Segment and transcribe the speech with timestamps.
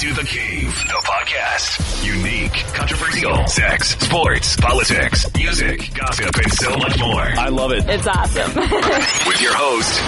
[0.00, 2.04] to The Cave, the podcast.
[2.04, 7.22] Unique, controversial, sex, sports, politics, music, gossip, and so much more.
[7.22, 7.82] I love it.
[7.88, 8.54] It's awesome.
[9.26, 9.98] With your host,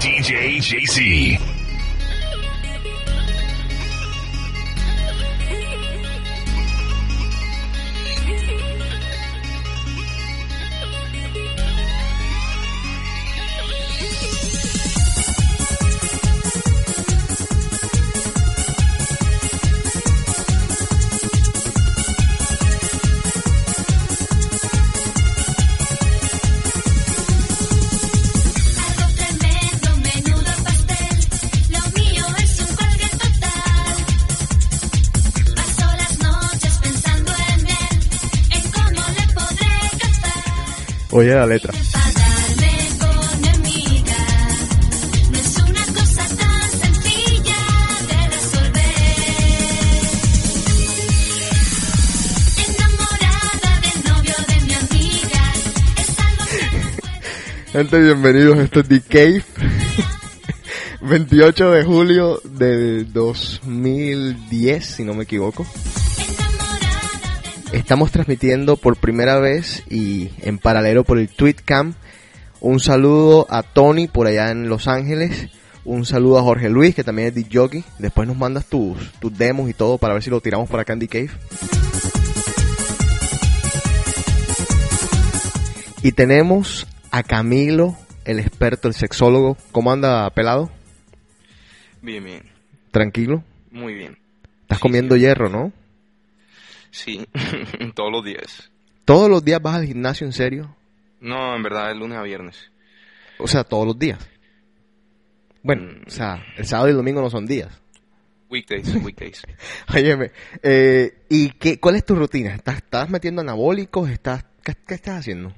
[0.00, 1.43] DJ JC.
[41.24, 41.54] Que no puedo
[57.72, 58.58] Gente, bienvenidos.
[58.58, 59.44] Esto es The Cave.
[61.00, 65.66] 28 de julio del 2010, si no me equivoco.
[67.74, 71.94] Estamos transmitiendo por primera vez y en paralelo por el Tweetcam.
[72.60, 75.48] Un saludo a Tony por allá en Los Ángeles.
[75.84, 77.84] Un saludo a Jorge Luis, que también es jockey.
[77.98, 81.08] Después nos mandas tus, tus demos y todo para ver si lo tiramos en The
[81.08, 81.30] Cave.
[86.04, 89.56] Y tenemos a Camilo, el experto, el sexólogo.
[89.72, 90.70] ¿Cómo anda, pelado?
[92.02, 92.42] Bien, bien.
[92.92, 93.42] Tranquilo.
[93.72, 94.16] Muy bien.
[94.62, 95.22] Estás Sí, comiendo sí.
[95.22, 95.72] hierro, ¿no?
[96.94, 97.26] Sí,
[97.94, 98.70] todos los días.
[99.04, 100.76] ¿Todos los días vas al gimnasio, en serio?
[101.20, 102.70] No, en verdad, es lunes a viernes.
[103.38, 104.18] O sea, todos los días.
[105.62, 106.02] Bueno, Mm.
[106.06, 107.80] o sea, el sábado y el domingo no son días.
[108.48, 109.42] Weekdays, weekdays.
[109.92, 110.30] Óyeme,
[110.62, 112.54] eh, ¿y qué, cuál es tu rutina?
[112.54, 114.08] ¿Estás, estás metiendo anabólicos?
[114.10, 115.52] ¿Estás, qué, qué estás haciendo?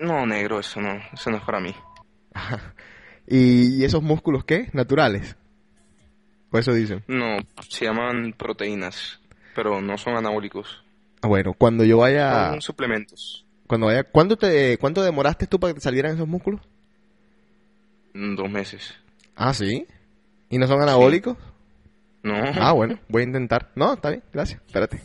[0.00, 1.72] No, negro, eso no, eso no es para mí.
[2.34, 2.74] Ajá.
[3.28, 4.68] ¿Y, y esos músculos qué?
[4.72, 5.36] ¿Naturales?
[6.50, 7.04] O eso dicen.
[7.06, 7.36] No,
[7.68, 9.20] se llaman proteínas,
[9.54, 10.82] pero no son anabólicos.
[11.20, 12.50] Ah, bueno, cuando yo vaya...
[12.50, 13.44] Son suplementos.
[13.66, 14.04] Cuando vaya...
[14.04, 16.60] ¿Cuánto, te, ¿Cuánto demoraste tú para que te salieran esos músculos?
[18.14, 18.94] Mm, Dos meses.
[19.36, 19.86] Ah, ¿sí?
[20.50, 21.36] ¿Y no son anabólicos?
[22.22, 22.34] No.
[22.60, 23.70] Ah, bueno, voy a intentar.
[23.74, 24.60] No, está bien, gracias.
[24.66, 25.00] Espérate.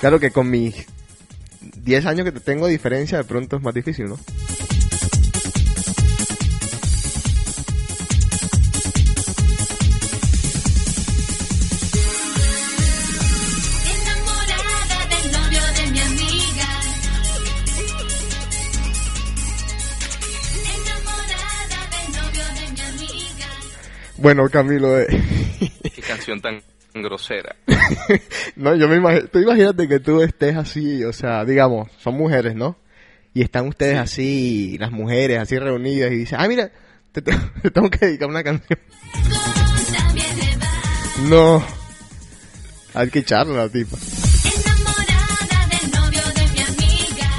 [0.00, 0.86] Claro que con mis
[1.82, 4.18] 10 años que te tengo de diferencia, de pronto es más difícil, ¿no?
[24.26, 25.06] Bueno, Camilo, eh,
[25.94, 26.60] Qué canción tan
[26.94, 27.54] grosera.
[28.56, 32.56] no, yo me imagino, tú imagínate que tú estés así, o sea, digamos, son mujeres,
[32.56, 32.76] ¿no?
[33.34, 36.72] Y están ustedes así, las mujeres así reunidas y dicen, ah, mira,
[37.12, 38.80] te, te- te tengo que dedicar una canción.
[41.28, 41.64] No,
[42.94, 43.96] hay que echarla a la tipa.
[44.44, 47.30] Enamorada del novio de mi amiga.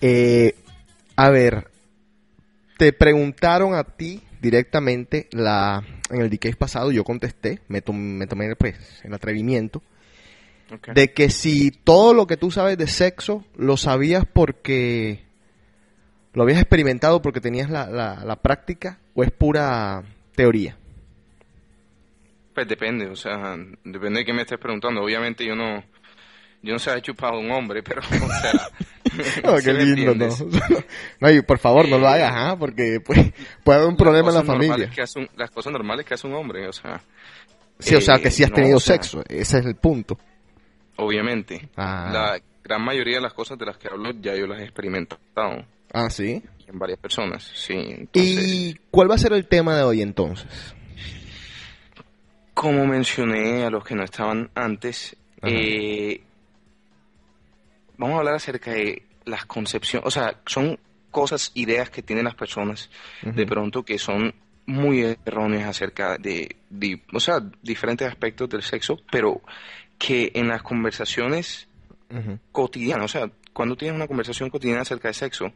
[0.00, 0.56] Eh,
[1.14, 1.68] a ver,
[2.76, 8.26] te preguntaron a ti directamente la en el DK pasado, yo contesté, me, tom- me
[8.26, 9.82] tomé pues, el atrevimiento
[10.94, 15.22] de que si todo lo que tú sabes de sexo lo sabías porque
[16.34, 20.02] lo habías experimentado porque tenías la, la, la práctica o es pura
[20.34, 20.76] teoría.
[22.54, 25.02] Pues depende, o sea, depende de qué me estés preguntando.
[25.02, 25.82] Obviamente yo no,
[26.62, 28.68] yo no sé haber chupado a un hombre, pero, o sea...
[29.44, 30.28] Oh, ¿sí qué lindo, ¿no?
[31.20, 32.56] no, y por favor, no lo Eh, hagas, ¿ah?
[32.58, 33.32] porque pues,
[33.64, 34.90] puede haber un problema en la familia.
[34.90, 37.00] que hace un- las cosas normales que hace un hombre, o sea,
[37.78, 39.74] Sí, o sea, eh, que sí has no, tenido o sea, sexo, ese es el
[39.76, 40.16] punto.
[40.96, 41.68] obviamente.
[41.76, 42.10] Ah.
[42.12, 45.18] La gran mayoría de las cosas de las que hablo ya yo las he experimentado
[45.92, 46.40] Ah, sí.
[46.68, 47.74] en varias personas, sí.
[47.74, 50.46] Entonces, ¿Y cuál va a ser el tema de hoy entonces?
[52.54, 56.20] como mencioné a los que no estaban antes, eh,
[58.02, 60.78] vamos a hablar acerca de las concepciones, o sea, son
[61.10, 62.90] cosas, ideas que tienen las personas
[63.22, 64.34] de pronto que son
[64.66, 69.42] muy erróneas acerca de, de, o sea, diferentes aspectos del sexo, pero
[69.98, 71.68] que en las conversaciones
[72.50, 75.52] cotidianas, o sea, cuando tienes una conversación cotidiana acerca de sexo,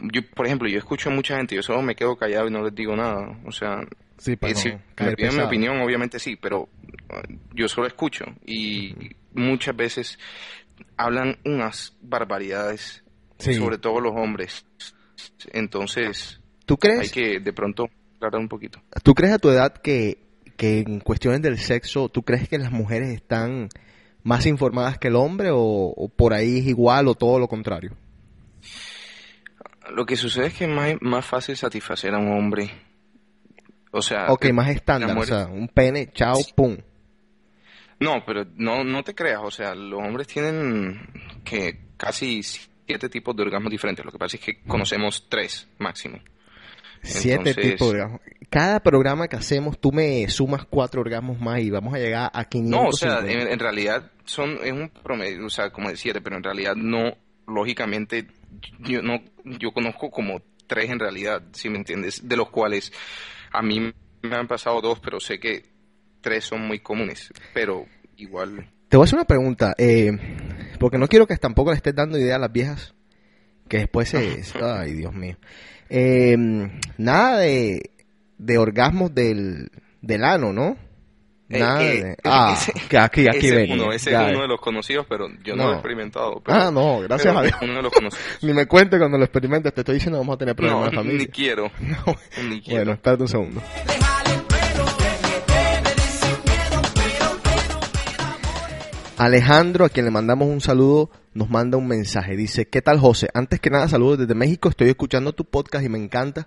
[0.00, 2.62] yo, por ejemplo, yo escucho a mucha gente, yo solo me quedo callado y no
[2.62, 3.80] les digo nada, o sea,
[4.18, 7.86] Sí, para eh, si no me piden mi opinión, obviamente sí, pero uh, yo solo
[7.86, 8.94] escucho y
[9.32, 10.18] muchas veces
[10.96, 13.02] hablan unas barbaridades,
[13.38, 13.54] Sí.
[13.54, 14.66] sobre todo los hombres.
[15.52, 17.00] Entonces, ¿Tú crees?
[17.00, 18.80] hay que de pronto aclarar un poquito.
[19.02, 20.18] ¿Tú crees a tu edad que,
[20.56, 23.68] que en cuestiones del sexo, tú crees que las mujeres están
[24.24, 27.96] más informadas que el hombre o, o por ahí es igual o todo lo contrario?
[29.90, 32.70] Lo que sucede es que es más, más fácil satisfacer a un hombre.
[33.90, 36.76] O sea, Ok, más estándar, o sea, un pene, chao, pum.
[38.00, 41.00] No, pero no, no te creas, o sea, los hombres tienen
[41.44, 44.04] que casi siete tipos de orgasmos diferentes.
[44.04, 46.18] Lo que pasa es que conocemos tres máximo.
[47.02, 48.20] Siete Entonces- tipos de orgasmos.
[48.50, 52.44] Cada programa que hacemos, tú me sumas cuatro orgasmos más y vamos a llegar a
[52.46, 52.80] 500.
[52.82, 56.22] No, o sea, en, en realidad son es un promedio, o sea, como de siete,
[56.22, 57.14] pero en realidad no,
[57.46, 58.26] lógicamente,
[58.78, 62.90] yo no, yo conozco como tres en realidad, si me entiendes, de los cuales
[63.52, 63.92] a mí
[64.22, 65.64] me han pasado dos, pero sé que
[66.20, 67.86] tres son muy comunes, pero
[68.16, 68.68] igual.
[68.88, 70.10] Te voy a hacer una pregunta, eh,
[70.78, 72.94] porque no quiero que tampoco le estés dando idea a las viejas,
[73.68, 74.42] que después se...
[74.62, 75.36] Ay, Dios mío.
[75.90, 76.36] Eh,
[76.96, 77.90] nada de,
[78.38, 79.70] de orgasmos del,
[80.00, 80.76] del ano, ¿no?
[81.50, 82.16] Eh, Nada eh, de...
[82.24, 85.06] Ah, ese- que aquí, aquí ese es venía, uno, ese es uno de los conocidos,
[85.08, 85.68] pero yo no, No.
[85.68, 86.42] lo he experimentado.
[86.44, 87.54] pero- Ah, no, gracias a Dios.
[87.62, 88.24] Uno de los conocidos.
[88.42, 90.96] Ni me cuente cuando lo experimentes, te estoy diciendo vamos a tener problemas No, de
[90.96, 91.18] familia.
[91.20, 92.14] ni quiero, No.
[92.50, 92.76] ni quiero.
[92.80, 93.62] Bueno, espérate un segundo.
[99.18, 102.36] Alejandro, a quien le mandamos un saludo, nos manda un mensaje.
[102.36, 103.28] Dice, ¿qué tal José?
[103.34, 104.68] Antes que nada, saludos desde México.
[104.68, 106.46] Estoy escuchando tu podcast y me encanta.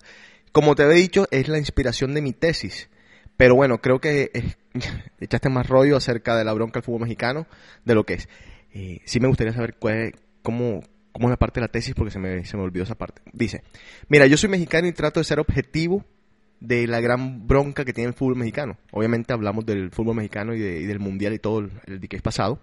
[0.53, 2.89] Como te había dicho, es la inspiración de mi tesis.
[3.35, 4.55] Pero bueno, creo que eh,
[5.19, 7.45] echaste más rollo acerca de la bronca del fútbol mexicano
[7.83, 8.29] de lo que es.
[8.73, 10.81] Eh, sí me gustaría saber cuál cómo,
[11.11, 13.21] cómo es la parte de la tesis porque se me, se me olvidó esa parte.
[13.33, 13.63] Dice,
[14.07, 16.05] mira, yo soy mexicano y trato de ser objetivo
[16.61, 18.77] de la gran bronca que tiene el fútbol mexicano.
[18.91, 22.21] Obviamente hablamos del fútbol mexicano y, de- y del mundial y todo el, el decade
[22.21, 22.59] pasado.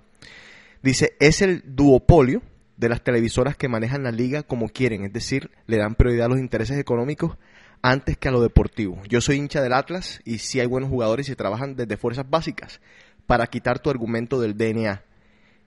[0.83, 2.41] Dice, es el duopolio
[2.77, 6.29] de las televisoras que manejan la liga como quieren, es decir, le dan prioridad a
[6.31, 7.37] los intereses económicos
[7.83, 9.03] antes que a lo deportivo.
[9.09, 12.81] Yo soy hincha del Atlas y sí hay buenos jugadores y trabajan desde fuerzas básicas
[13.27, 15.03] para quitar tu argumento del DNA.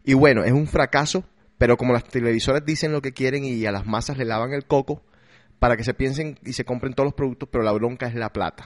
[0.05, 1.25] Y bueno, es un fracaso,
[1.57, 4.65] pero como las televisoras dicen lo que quieren y a las masas le lavan el
[4.65, 5.03] coco
[5.61, 8.33] para que se piensen y se compren todos los productos, pero la bronca es la
[8.33, 8.65] plata.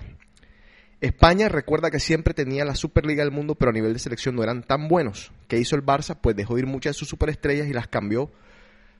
[1.01, 4.43] España recuerda que siempre tenía la Superliga del mundo, pero a nivel de selección no
[4.43, 5.33] eran tan buenos.
[5.49, 6.15] ¿Qué hizo el Barça?
[6.15, 8.31] Pues dejó ir muchas de sus superestrellas y las cambió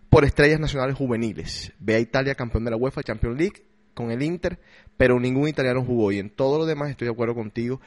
[0.09, 1.71] por estrellas nacionales juveniles.
[1.79, 3.63] Ve a Italia campeón de la UEFA Champions League
[3.93, 4.59] con el Inter,
[4.97, 7.79] pero ningún italiano jugó y en todo lo demás estoy de acuerdo contigo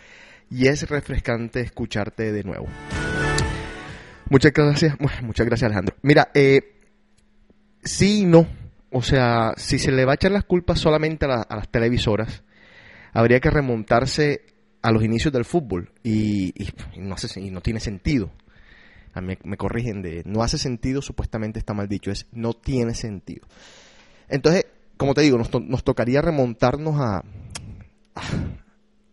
[0.50, 2.66] y es refrescante escucharte de nuevo.
[4.30, 5.96] Muchas gracias, muchas gracias Alejandro.
[6.00, 6.62] Mira, eh,
[7.84, 8.67] sí y no.
[8.90, 12.42] O sea, si se le va a echar las culpas solamente a, a las televisoras,
[13.12, 14.46] habría que remontarse
[14.80, 16.54] a los inicios del fútbol y,
[16.96, 18.30] no, hace, no tiene sentido.
[19.12, 22.94] A mí me corrigen de no hace sentido, supuestamente está mal dicho, es no tiene
[22.94, 23.46] sentido.
[24.28, 27.24] Entonces, como te digo, nos, to- nos tocaría remontarnos a,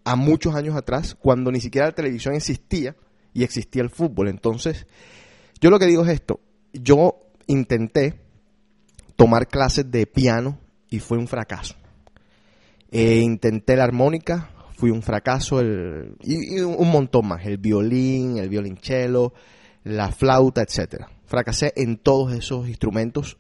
[0.04, 2.96] a muchos años atrás, cuando ni siquiera la televisión existía
[3.34, 4.28] y existía el fútbol.
[4.30, 4.86] Entonces,
[5.60, 6.40] yo lo que digo es esto,
[6.74, 8.20] yo intenté
[9.16, 10.60] tomar clases de piano
[10.90, 11.76] y fue un fracaso.
[12.92, 18.50] Eh, intenté la armónica, fui un fracaso, el, y, un montón más, el violín, el
[18.50, 19.34] violonchelo,
[19.84, 21.10] la flauta, etcétera.
[21.26, 23.38] Fracasé en todos esos instrumentos,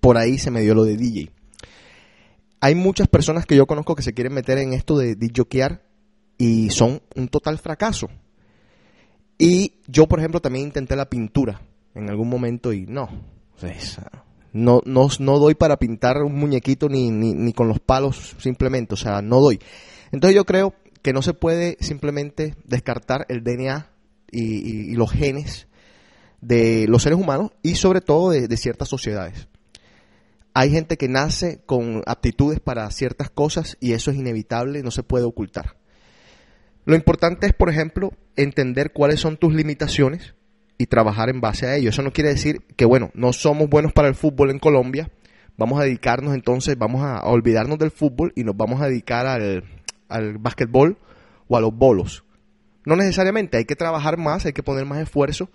[0.00, 1.30] por ahí se me dio lo de DJ.
[2.60, 5.82] Hay muchas personas que yo conozco que se quieren meter en esto de DJokear
[6.38, 8.08] y son un total fracaso.
[9.38, 11.60] Y yo, por ejemplo, también intenté la pintura
[11.94, 13.08] en algún momento y no.
[13.60, 13.98] Pues,
[14.52, 18.94] no, no, no doy para pintar un muñequito ni, ni, ni con los palos simplemente,
[18.94, 19.60] o sea, no doy.
[20.12, 23.90] Entonces yo creo que no se puede simplemente descartar el DNA
[24.30, 25.68] y, y- los genes
[26.40, 29.48] de los seres humanos y sobre todo de ciertas sociedades.
[30.54, 35.02] Hay gente que nace con aptitudes para ciertas cosas y eso es inevitable, no se
[35.04, 35.76] puede ocultar.
[36.84, 40.34] Lo importante es, por ejemplo, entender cuáles son tus limitaciones
[40.78, 41.90] y trabajar en base a ello.
[41.90, 45.10] Eso no quiere decir que, bueno, no somos buenos para el fútbol en Colombia,
[45.56, 49.64] vamos a dedicarnos entonces, vamos a, olvidarnos del fútbol y nos vamos a dedicar al,
[50.08, 50.96] al básquetbol
[51.48, 52.24] o a los bolos.
[52.84, 55.50] No necesariamente, hay que trabajar más, hay que poner más esfuerzo,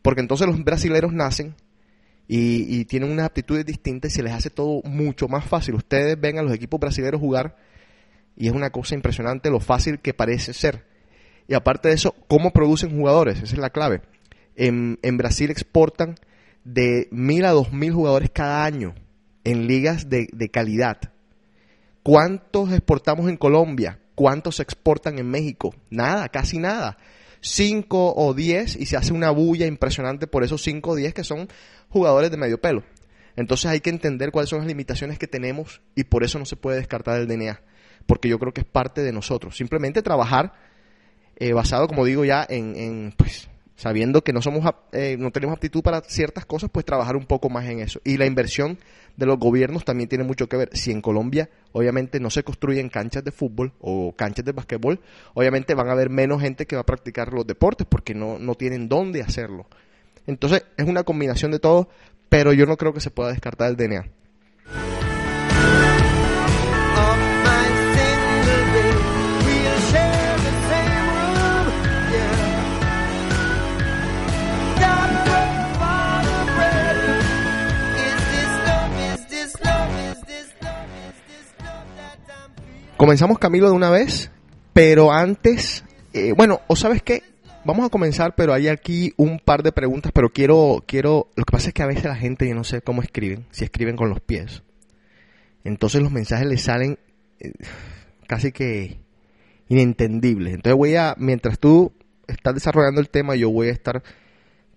[0.00, 1.54] porque entonces los brasileros nacen
[2.28, 5.74] y, y tienen unas aptitudes distintas y se les hace todo mucho más fácil.
[5.74, 7.56] Ustedes ven a los equipos brasileños jugar
[8.36, 10.86] y es una cosa impresionante lo fácil que parece ser.
[11.48, 13.42] Y aparte de eso, ¿cómo producen jugadores?
[13.42, 14.02] Esa es la clave.
[14.58, 16.16] En, Brasil exportan
[16.64, 18.94] de mil a dos mil jugadores cada año
[19.44, 20.98] en ligas de, de calidad.
[22.02, 24.00] ¿Cuántos exportamos en Colombia?
[24.14, 25.74] ¿Cuántos se exportan en México?
[25.90, 26.98] Nada, casi nada.
[27.40, 31.22] Cinco o diez y se hace una bulla impresionante por esos cinco o diez que
[31.22, 31.48] son
[31.88, 32.82] jugadores de medio pelo.
[33.36, 36.56] Entonces hay que entender cuáles son las limitaciones que tenemos y por eso no se
[36.56, 37.60] puede descartar el DNA.
[38.06, 39.56] porque yo creo que es parte de nosotros.
[39.56, 40.54] Simplemente trabajar
[41.36, 43.48] eh, basado, como digo ya, en, en, pues
[43.78, 47.48] sabiendo que no somos eh, no tenemos aptitud para ciertas cosas, pues trabajar un poco
[47.48, 48.00] más en eso.
[48.04, 48.76] Y la inversión
[49.16, 50.70] de los gobiernos también tiene mucho que ver.
[50.72, 55.00] Si en Colombia, obviamente, no se construyen canchas de fútbol o canchas de basquetbol,
[55.32, 58.56] obviamente van a haber menos gente que va a practicar los deportes porque no, no
[58.56, 59.66] tienen dónde hacerlo.
[60.26, 61.88] Entonces, es una combinación de todo,
[62.28, 64.06] pero yo no creo que se pueda descartar el DNA.
[82.98, 84.32] Comenzamos Camilo de una vez,
[84.72, 87.22] pero antes, eh, bueno, o sabes qué,
[87.64, 91.52] vamos a comenzar, pero hay aquí un par de preguntas, pero quiero, quiero, lo que
[91.52, 94.10] pasa es que a veces la gente, yo no sé cómo escriben, si escriben con
[94.10, 94.64] los pies,
[95.62, 96.98] entonces los mensajes les salen
[97.38, 97.52] eh,
[98.26, 98.98] casi que
[99.68, 100.54] inentendibles.
[100.54, 101.92] Entonces voy a, mientras tú
[102.26, 104.02] estás desarrollando el tema, yo voy a estar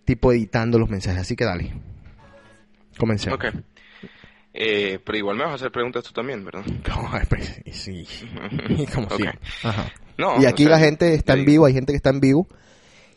[0.05, 1.73] tipo editando los mensajes, así que dale,
[2.99, 3.39] comencemos.
[3.39, 3.45] Ok.
[4.53, 6.63] Eh, pero igual me vas a hacer preguntas tú también, ¿verdad?
[7.29, 8.05] Pues, sí,
[8.93, 9.15] como Ok.
[9.15, 9.39] siempre.
[9.63, 9.91] Ajá.
[10.17, 12.19] No, Y o aquí sea, la gente está en vivo, hay gente que está en
[12.19, 12.47] vivo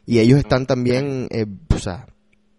[0.07, 2.07] y ellos están también, eh, o sea,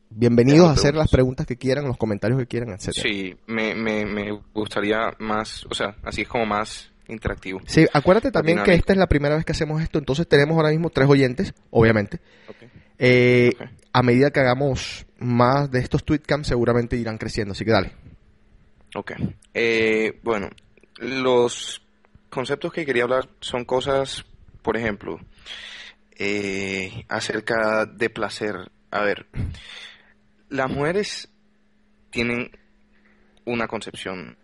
[0.10, 1.06] bienvenidos a hacer preguntas.
[1.06, 3.04] las preguntas que quieran, los comentarios que quieran, etcétera.
[3.08, 7.62] Sí, me, me, me gustaría más, o sea, así es como más interactivo.
[7.68, 10.70] Sí, acuérdate también que esta es la primera vez que hacemos esto, entonces tenemos ahora
[10.70, 12.20] mismo tres oyentes, obviamente.
[12.98, 13.52] Eh.
[13.94, 17.94] A medida que hagamos más de estos tweetcams seguramente irán creciendo, así que dale.
[18.96, 19.12] Ok.
[19.54, 20.50] Eh, bueno,
[21.00, 21.82] los
[22.30, 24.26] conceptos que quería hablar son cosas,
[24.62, 25.20] por ejemplo,
[26.18, 28.56] eh, acerca de placer.
[28.92, 29.26] A ver,
[30.48, 31.30] las mujeres
[32.10, 32.50] tienen
[33.44, 34.38] una concepción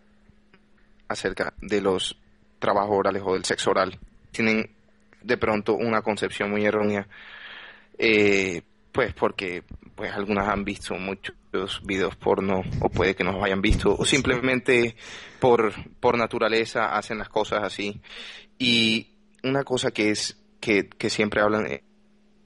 [1.08, 2.18] acerca de los
[2.58, 3.98] trabajos orales o del sexo oral.
[4.32, 4.70] Tienen
[5.22, 7.08] de pronto una concepción muy errónea.
[7.96, 8.60] Eh,
[8.92, 9.62] pues porque
[9.94, 11.34] pues algunas han visto muchos
[11.84, 14.96] videos porno o puede que no los hayan visto o simplemente
[15.38, 18.00] por por naturaleza hacen las cosas así
[18.58, 19.08] y
[19.42, 21.80] una cosa que es que, que siempre hablan es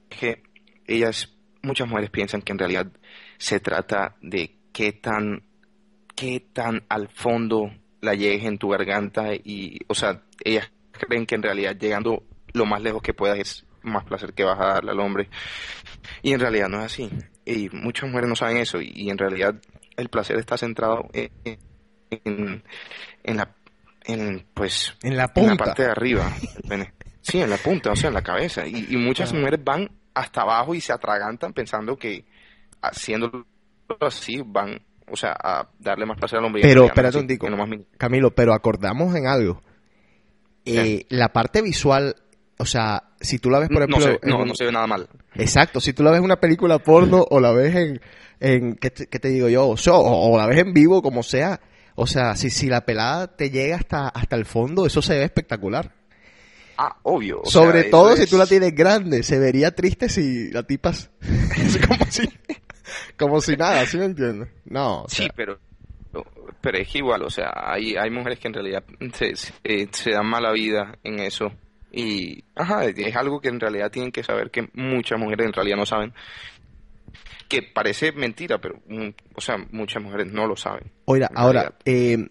[0.09, 0.43] que
[0.87, 2.87] ellas muchas mujeres piensan que en realidad
[3.37, 5.43] se trata de qué tan
[6.15, 7.71] qué tan al fondo
[8.01, 12.23] la llegues en tu garganta y o sea ellas creen que en realidad llegando
[12.53, 15.29] lo más lejos que puedas es más placer que vas a darle al hombre
[16.21, 17.09] y en realidad no es así.
[17.47, 18.81] Y muchas mujeres no saben eso.
[18.81, 19.55] Y, y en realidad
[19.95, 21.31] el placer está centrado en,
[22.09, 22.63] en,
[23.23, 23.55] en la,
[24.05, 25.65] en, pues, En la en la punta.
[25.65, 26.29] parte de arriba.
[27.21, 28.65] Sí, en la punta, o sea, en la cabeza.
[28.67, 32.25] Y, y muchas mujeres van hasta abajo y se atragantan pensando que
[32.81, 33.45] haciéndolo
[34.01, 36.61] así van, o sea, a darle más placer al hombre.
[36.61, 37.47] Pero, espérate es un tico.
[37.97, 39.61] Camilo, pero acordamos en algo.
[40.65, 42.15] Eh, la parte visual,
[42.57, 43.99] o sea, si tú la ves, por ejemplo...
[44.23, 45.07] no, se, no, se ve nada mal.
[45.35, 48.01] Exacto, si tú la ves en una película porno o la ves en,
[48.39, 49.67] en ¿qué, te, qué te digo yo?
[49.67, 51.59] O, sea, o- o la ves en vivo, como sea.
[51.95, 55.23] O sea, si, si la pelada te llega hasta, hasta el fondo, eso se ve
[55.23, 55.93] espectacular.
[56.77, 57.41] Ah, obvio.
[57.41, 60.61] o Sobre sea, todo si tú la es- tienes grande, se vería triste si la
[60.63, 61.09] tipas
[61.57, 62.29] es como si,
[63.17, 64.49] como si nada, ¿sí me entiendes?
[64.65, 65.57] No, o Sí, pero,
[66.61, 68.83] pero es que igual, o sea, hay, hay mujeres que en realidad
[69.13, 71.51] se, se, eh, se dan mala vida en eso.
[71.97, 75.77] Y, ajá, es algo que en realidad tienen que saber que muchas mujeres en realidad
[75.77, 76.13] no saben.
[77.49, 80.91] Que parece mentira, pero, mm, o sea, muchas mujeres no lo saben.
[81.05, 82.29] Oiga, ahora, eh,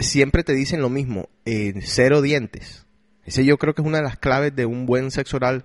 [0.00, 2.86] siempre te dicen lo mismo, eh, cero dientes.
[3.24, 5.64] Ese yo creo que es una de las claves de un buen sexo oral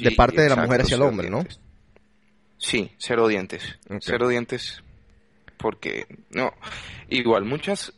[0.00, 1.44] de parte de la mujer hacia el hombre, ¿no?
[2.58, 3.76] Sí, cero dientes.
[3.90, 3.98] Ok.
[4.02, 4.84] Cero dientes.
[5.56, 6.52] Porque, no,
[7.08, 7.92] igual muchas,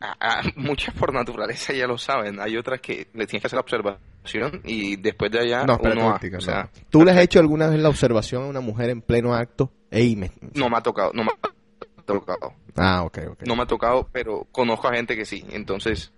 [0.00, 2.40] a- a- muchas por naturaleza ya lo saben.
[2.40, 6.16] Hay otras que le tienes que hacer la observación y después de allá No, uno
[6.36, 6.80] O sea, no.
[6.90, 9.70] ¿Tú le has hecho alguna vez la observación a una mujer en pleno acto?
[9.90, 10.30] Ey, me...
[10.54, 12.52] no me ha tocado, no me ha tocado.
[12.76, 13.42] Ah, ok, ok.
[13.46, 15.44] No me ha tocado, pero conozco a gente que sí.
[15.50, 16.12] Entonces,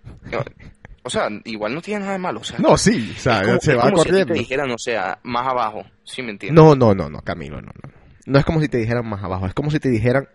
[1.05, 2.41] o sea, igual no tiene nada de malo.
[2.41, 4.79] O sea, No, sí, o sea, como- se es va como si te dijeran, o
[4.79, 6.63] sea, más abajo, ¿sí me entiendes?
[6.63, 7.91] No, no, no, no, Camilo, no, no.
[8.27, 10.29] No es como si te dijeran más abajo, es como si te dijeran,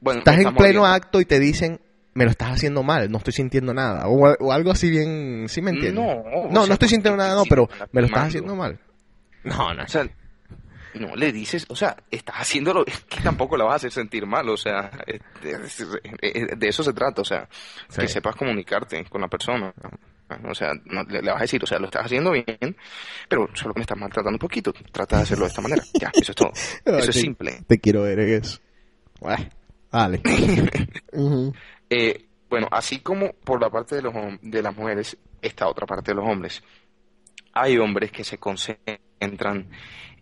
[0.00, 1.80] Bueno, estás en pleno acto y te dicen,
[2.14, 4.06] me lo estás haciendo mal, no estoy sintiendo nada.
[4.08, 6.04] O, al- o algo así bien, ¿sí me entiendes?
[6.04, 8.78] No, no, sea, no estoy sintiendo nada, no, pero me lo estás haciendo mal.
[9.44, 10.08] No, no, O sea,
[10.94, 14.26] no le dices, o sea, estás haciéndolo, es que tampoco la vas a hacer sentir
[14.26, 15.86] mal, o sea, es- es-
[16.20, 17.48] es- de eso se trata, o sea,
[17.88, 18.00] Sí.
[18.00, 19.72] que sepas comunicarte con la persona.
[20.48, 22.76] O sea, no, le, le vas a decir, o sea, lo estás haciendo bien,
[23.28, 24.72] pero solo me estás maltratando un poquito.
[24.92, 25.82] Trata de hacerlo de esta manera.
[26.00, 26.52] Ya, eso es todo.
[26.84, 27.62] Eso es simple.
[27.66, 28.58] Te quiero ver en eso.
[31.92, 36.12] Eh, bueno, así como por la parte de, los, de las mujeres, está otra parte
[36.12, 36.62] de los hombres.
[37.52, 39.68] Hay hombres que se concentran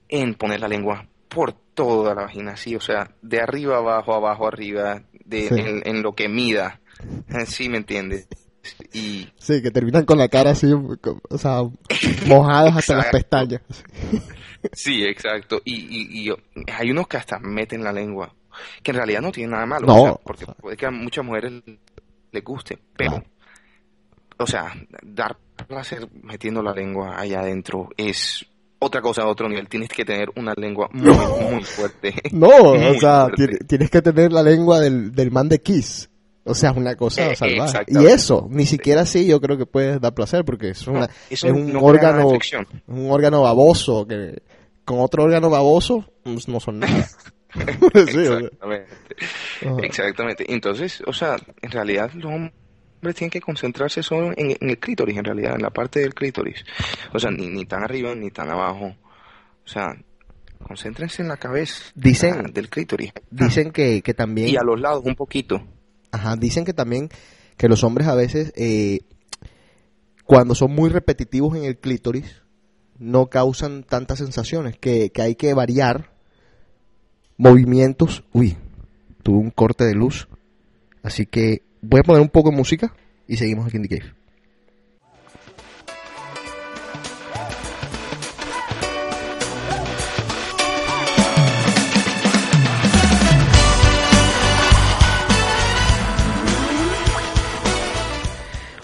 [0.09, 4.47] en poner la lengua por toda la vagina, sí, o sea, de arriba abajo, abajo
[4.49, 5.55] arriba, de, Sí.
[5.59, 6.81] en, en lo que mida,
[7.47, 8.27] sí, ¿me entiendes?
[8.95, 11.61] Y Sí, que terminan con la cara así, o sea,
[12.27, 13.61] mojadas hasta las pestañas.
[14.73, 15.61] sí, exacto.
[15.65, 16.35] Y, y, y
[16.73, 18.35] hay unos que hasta meten la lengua,
[18.83, 20.55] que en realidad no tiene nada malo, No, o sea, porque o sea.
[20.55, 21.53] puede que a muchas mujeres
[22.33, 23.25] les guste, pero, Claro.
[24.39, 24.73] o sea,
[25.03, 25.37] dar
[25.67, 28.47] placer metiendo la lengua allá adentro es
[28.79, 29.69] otra cosa a otro nivel.
[29.69, 31.13] Tienes que tener una lengua muy,
[31.51, 32.15] muy fuerte.
[32.33, 33.49] No, o Muy sea, fuerte.
[33.59, 36.09] ti- tienes que tener la lengua del, del man de Kiss.
[36.45, 37.85] O sea, es una cosa Eh, salvaje.
[37.89, 41.07] Y eso, ni siquiera así yo creo que puedes dar placer porque es, una, No,
[41.29, 42.29] eso es un no órgano
[42.87, 44.41] un órgano baboso que
[44.85, 47.07] con otro órgano baboso pues, no son nada.
[47.95, 48.19] Sí.
[48.19, 48.89] Exactamente.
[49.67, 49.77] Ajá.
[49.83, 50.53] Exactamente.
[50.53, 52.53] Entonces, o sea, en realidad los hombres
[53.15, 56.65] tienen que concentrarse solo en, en el clítoris, en realidad, en la parte del clítoris.
[57.13, 58.87] O sea, ni, ni tan arriba ni tan abajo.
[59.65, 59.97] O sea,
[60.67, 63.13] concéntrense en la cabeza Dicen- ah, del clítoris.
[63.31, 64.49] Dicen que, que también...
[64.49, 65.63] Y a los lados un poquito.
[66.11, 67.09] Ajá, dicen que también
[67.57, 69.01] que los hombres a veces, eh,
[70.25, 72.43] cuando son muy repetitivos en el clítoris,
[72.99, 76.11] no causan tantas sensaciones, que, que hay que variar
[77.39, 78.25] movimientos.
[78.33, 78.57] Uy,
[79.23, 80.29] tuve un corte de luz.
[81.03, 82.95] Así que voy a poner un poco de música
[83.27, 84.13] y seguimos aquí en The Cave.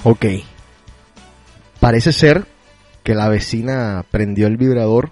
[0.04, 0.26] Ok.
[1.80, 2.46] Parece ser
[3.02, 5.10] que la vecina prendió el vibrador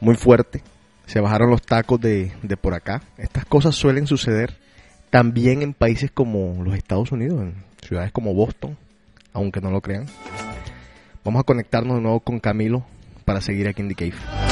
[0.00, 0.62] muy fuerte.
[1.06, 3.02] Se bajaron los tacos de, de por acá.
[3.18, 4.56] Estas cosas suelen suceder
[5.10, 7.54] también en países como los Estados Unidos, en
[7.86, 8.76] ciudades como Boston,
[9.32, 10.06] aunque no lo crean.
[11.24, 12.84] Vamos a conectarnos de nuevo con Camilo
[13.24, 14.43] para seguir aquí en The Cave.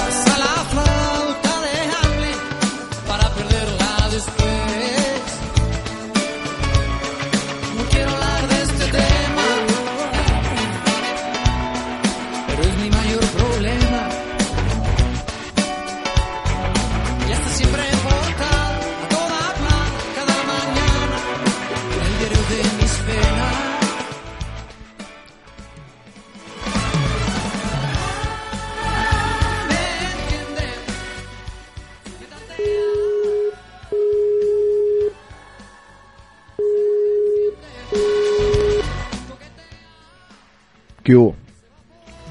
[41.12, 41.36] ¿Qué hubo?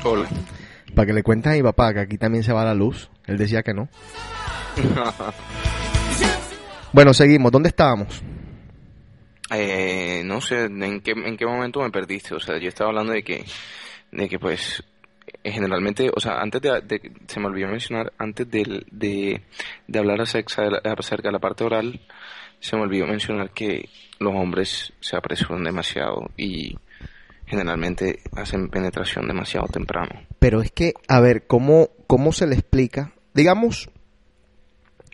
[0.04, 0.28] Hola.
[0.96, 3.12] Para que le cuentes a mi papá que aquí también se va la luz.
[3.28, 3.88] Él decía que no.
[6.92, 7.52] Bueno, seguimos.
[7.52, 8.24] ¿Dónde estábamos?
[9.54, 12.34] Eh, no sé en qué, en qué momento me perdiste.
[12.34, 13.46] O sea, yo estaba hablando de que,
[14.12, 14.84] de que pues,
[15.44, 19.44] generalmente, o sea, antes de, de- se me olvidó mencionar, antes del- de,
[19.88, 22.02] de hablar acerca de, la, acerca de la parte oral,
[22.60, 23.88] se me olvidó mencionar que
[24.20, 26.76] los hombres se apresuran demasiado y
[27.52, 30.10] generalmente hacen penetración demasiado temprano.
[30.40, 33.14] Pero es que, a ver, ¿cómo, cómo se le explica?
[33.34, 33.90] Digamos,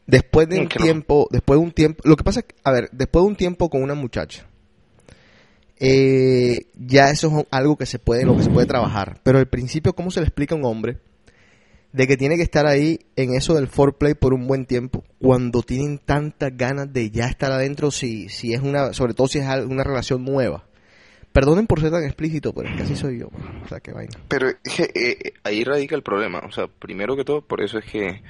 [0.05, 2.71] después de Mm, un tiempo, después de un tiempo, lo que pasa es que, a
[2.71, 4.45] ver, después de un tiempo con una muchacha,
[5.79, 9.19] eh, ya eso es algo que se puede, lo que se puede trabajar.
[9.23, 10.99] Pero al principio, ¿cómo se le explica a un hombre
[11.91, 15.63] de que tiene que estar ahí en eso del foreplay por un buen tiempo cuando
[15.63, 19.45] tienen tantas ganas de ya estar adentro si, si es una, sobre todo si es
[19.65, 20.66] una relación nueva?
[21.31, 23.27] Perdonen por ser tan explícito, pero es que así soy yo.
[23.63, 24.19] O sea, qué vaina.
[24.27, 26.39] Pero que, eh, ahí radica el problema.
[26.39, 28.23] O sea, primero que todo, por eso es que,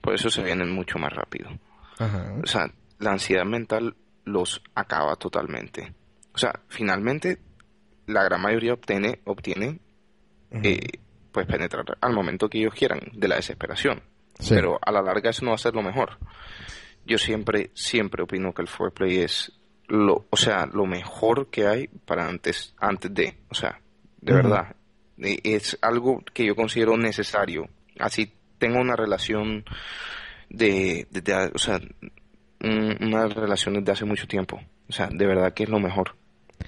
[0.00, 1.50] por eso se vienen mucho más rápido.
[1.98, 2.34] Ajá.
[2.42, 5.92] O sea, la ansiedad mental los acaba totalmente.
[6.34, 7.38] O sea, finalmente,
[8.06, 9.80] la gran mayoría obtiene, obtiene,
[10.50, 10.80] eh,
[11.32, 14.02] pues penetrar al momento que ellos quieran, de la desesperación.
[14.38, 14.54] Sí.
[14.54, 16.18] Pero a la larga eso no va a ser lo mejor.
[17.06, 19.52] Yo siempre, siempre opino que el foreplay es
[19.88, 23.80] lo, o sea, lo mejor que hay para antes, antes de, o sea,
[24.20, 24.74] de verdad.
[25.18, 27.68] Es algo que yo considero necesario.
[27.98, 29.64] Así tengo una relación
[30.50, 31.80] de, de- de- o sea,
[32.60, 34.60] un- una relación desde hace mucho tiempo.
[34.88, 36.16] O sea, de verdad que es lo mejor.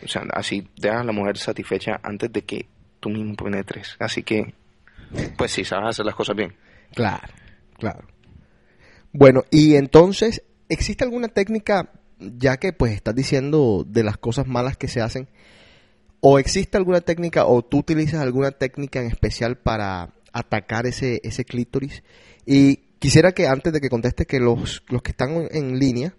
[0.02, 2.66] O sea, así dejas a la mujer satisfecha antes de que
[3.00, 3.96] tú mismo penetres.
[3.98, 4.54] Así que,
[5.36, 6.54] pues sí, sabes hacer las cosas bien.
[6.94, 7.28] Claro,
[7.78, 8.06] claro.
[9.12, 14.76] Bueno, y entonces, ¿existe alguna técnica, ya que pues estás diciendo de las cosas malas
[14.76, 15.28] que se hacen,
[16.20, 21.44] o existe alguna técnica, o tú utilizas alguna técnica en especial para atacar ese, ese
[21.44, 22.02] clítoris?
[22.44, 26.14] Y quisiera que antes de que contestes, que los, los que están en, línea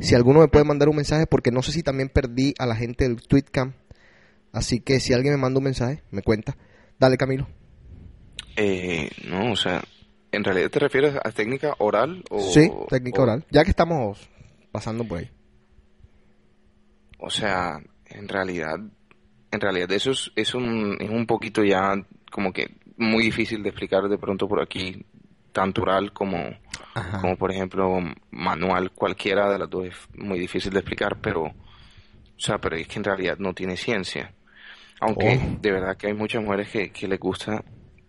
[0.00, 2.76] Si alguno me puede mandar un mensaje, porque no sé si también perdí a la
[2.76, 3.72] gente del Tweetcam.
[4.52, 6.56] Así que si alguien me manda un mensaje, me cuenta.
[6.98, 7.48] Dale, Camilo.
[8.56, 9.82] Eh, no, o sea,
[10.32, 12.40] ¿en realidad te refieres a técnica oral o...?
[12.40, 13.44] sí, técnica o- oral.
[13.50, 14.18] Ya que estamos
[14.74, 15.30] pasando por ahí.
[17.18, 18.74] O sea, en realidad,
[19.52, 21.94] en realidad eso es, es un, es un poquito ya
[22.30, 25.06] como que muy difícil de explicar de pronto por aquí,
[25.52, 26.38] tanto oral como,
[26.94, 27.20] Ajá.
[27.20, 28.00] como por ejemplo
[28.32, 31.54] manual, cualquiera de las dos es muy difícil de explicar, pero, o
[32.36, 34.34] sea, pero es que en realidad no tiene ciencia.
[35.00, 35.58] Aunque Oh.
[35.60, 37.64] de verdad que hay muchas mujeres que, que les gusta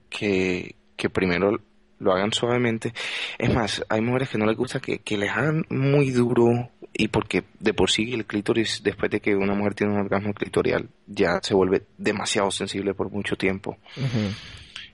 [0.09, 1.59] que, que primero
[1.99, 2.93] lo hagan suavemente.
[3.37, 7.09] Es más, hay mujeres que no les gusta que, que les hagan muy duro y
[7.09, 10.89] porque de por sí el clítoris, después de que una mujer tiene un orgasmo clitorial,
[11.07, 13.77] ya se vuelve demasiado sensible por mucho tiempo.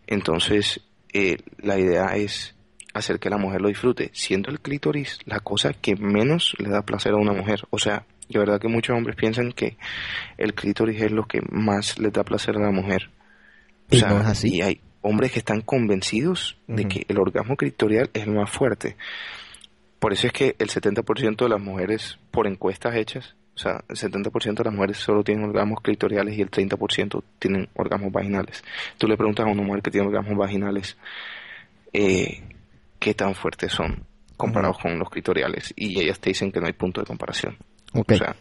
[0.08, 0.82] Entonces,
[1.14, 2.56] eh, la idea es
[2.94, 6.82] hacer que la mujer lo disfrute, siendo el clítoris la cosa que menos le da
[6.82, 7.62] placer a una mujer.
[7.70, 9.78] O sea, de verdad que muchos hombres piensan que
[10.38, 13.10] el clítoris es lo que más les da placer a la mujer.
[13.92, 14.56] O Y sea, no es así.
[14.56, 18.96] y hay hombres que están convencidos de que el orgasmo clitorial es el más fuerte.
[20.00, 23.96] Por eso es que el 70% de las mujeres, por encuestas hechas, o sea, el
[23.96, 28.64] 70% de las mujeres solo tienen orgasmos clitoriales y el 30% tienen orgasmos vaginales.
[28.98, 30.98] Tú le preguntas a una mujer que tiene orgasmos vaginales
[31.94, 32.42] eh,
[32.98, 34.06] qué tan fuertes son
[34.38, 37.58] comparados con los clitoriales y ellas te dicen que no hay punto de comparación.
[37.94, 38.14] Ok.
[38.14, 38.36] O sea,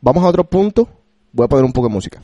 [0.00, 0.88] Vamos a otro punto.
[1.32, 2.22] Voy a poner un poco de música.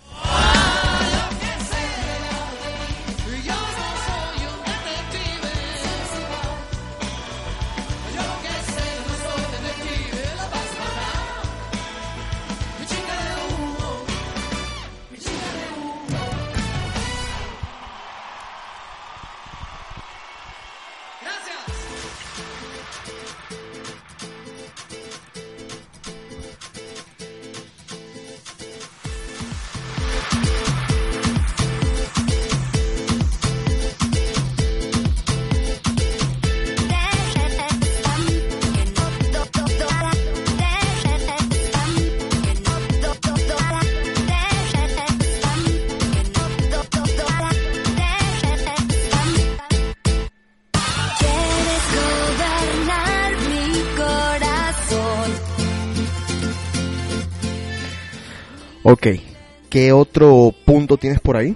[59.75, 61.51] ¿Qué otro punto tienes por ahí?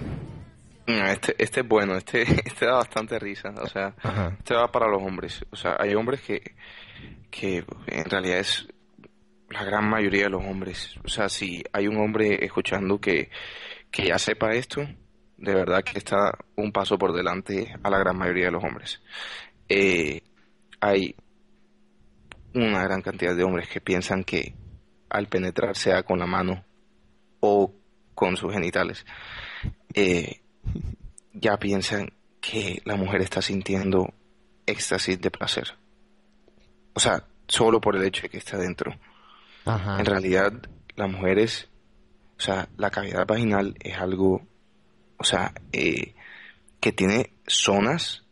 [0.87, 3.53] mm, este, este es bueno, este, este da bastante risa.
[3.61, 4.35] O sea, Ajá.
[4.37, 5.45] este va para los hombres.
[5.51, 6.53] O sea, hay hombres que,
[7.31, 8.67] que en realidad es
[9.49, 10.97] la gran mayoría de los hombres.
[11.05, 13.29] O sea, si hay un hombre escuchando que,
[13.89, 14.81] que ya sepa esto,
[15.37, 19.01] de verdad que está un paso por delante a la gran mayoría de los hombres.
[19.69, 20.23] Eh,
[20.81, 21.15] hay
[22.53, 24.55] una gran cantidad de hombres que piensan que
[25.09, 26.65] al penetrar sea con la mano
[27.39, 27.78] o
[28.19, 29.05] con sus genitales,
[29.93, 30.41] eh,
[31.31, 34.13] ya piensan que la mujer está sintiendo
[34.65, 35.77] éxtasis de placer.
[36.93, 38.93] O sea, solo por el hecho de que está dentro.
[39.63, 40.01] Ajá.
[40.01, 40.51] En realidad,
[40.97, 41.69] las mujeres,
[42.37, 44.45] o sea, la cavidad vaginal es algo,
[45.15, 46.13] o sea, eh,
[46.81, 48.25] que tiene zonas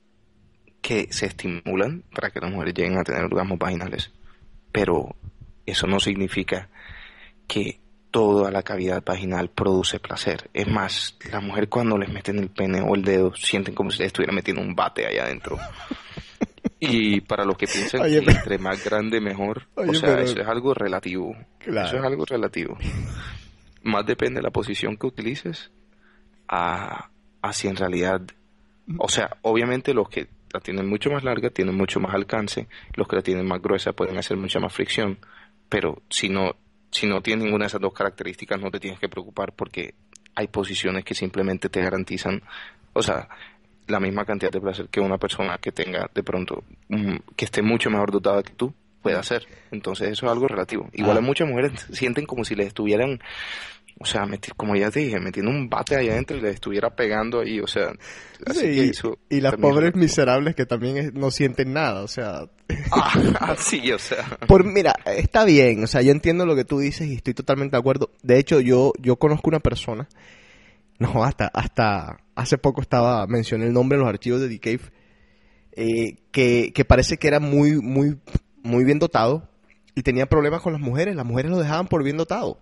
[0.82, 4.12] que se estimulan para que las mujeres lleguen a tener orgasmos vaginales.
[4.74, 5.16] Pero
[5.66, 6.68] eso no significa
[7.48, 7.80] que
[8.12, 10.50] toda la cavidad vaginal produce placer.
[10.54, 14.00] Es más, la mujer cuando les meten el pene o el dedo sienten como si
[14.00, 15.58] les estuviera metiendo un bate allá adentro.
[16.80, 20.22] Y para los que piensan Oye, que entre más grande mejor, Oye, o sea, pero-
[20.22, 21.36] eso es algo relativo.
[21.58, 21.88] Claro.
[21.88, 22.78] Eso es algo relativo.
[23.82, 25.72] Más depende de la posición que utilices
[26.48, 27.10] a,
[27.42, 28.22] a si en realidad,
[29.00, 33.08] o sea, obviamente los que la tienen mucho más larga tienen mucho más alcance, los
[33.08, 35.18] que la tienen más gruesa pueden hacer mucha más fricción,
[35.70, 36.56] pero si no,
[36.92, 39.94] si no tienes ninguna de esas dos características no te tienes que preocupar porque
[40.36, 42.42] hay posiciones que simplemente te garantizan,
[42.94, 43.28] o sea,
[43.88, 47.62] la misma cantidad de placer que una persona que tenga de pronto, mm, que esté
[47.62, 49.48] mucho mejor dotada que tú puede hacer.
[49.72, 50.90] Entonces eso es algo relativo.
[50.94, 51.20] Igual Ah.
[51.20, 53.20] a muchas mujeres sienten como si les estuvieran,
[54.00, 57.40] o sea, como ya te dije, metiendo un bate allá adentro y les estuviera pegando
[57.40, 57.94] ahí, o sea,
[58.46, 62.44] así Sí, que y, las pobres miserables que también es- no sienten nada, o sea...
[62.92, 64.24] Ah, sí, o sea.
[64.48, 67.76] Por, mira, está bien, o sea, yo entiendo lo que tú dices y estoy totalmente
[67.76, 68.12] de acuerdo.
[68.22, 70.08] De hecho, yo, yo conozco una persona,
[71.00, 74.92] no, hasta, hasta hace poco estaba, mencioné el nombre en los archivos de The Cave,
[75.74, 78.18] eh, que, que parece que era muy, muy,
[78.64, 79.50] muy bien dotado
[79.96, 82.60] y tenía problemas con las mujeres, las mujeres lo dejaban por bien dotado,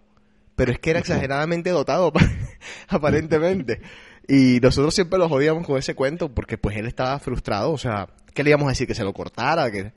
[0.56, 2.12] pero es que era exageradamente dotado,
[2.88, 3.82] aparentemente.
[4.28, 8.08] Y nosotros siempre lo jodíamos con ese cuento porque pues él estaba frustrado, o sea,
[8.34, 8.88] ¿qué le íbamos a decir?
[8.88, 9.92] Que se lo cortara, que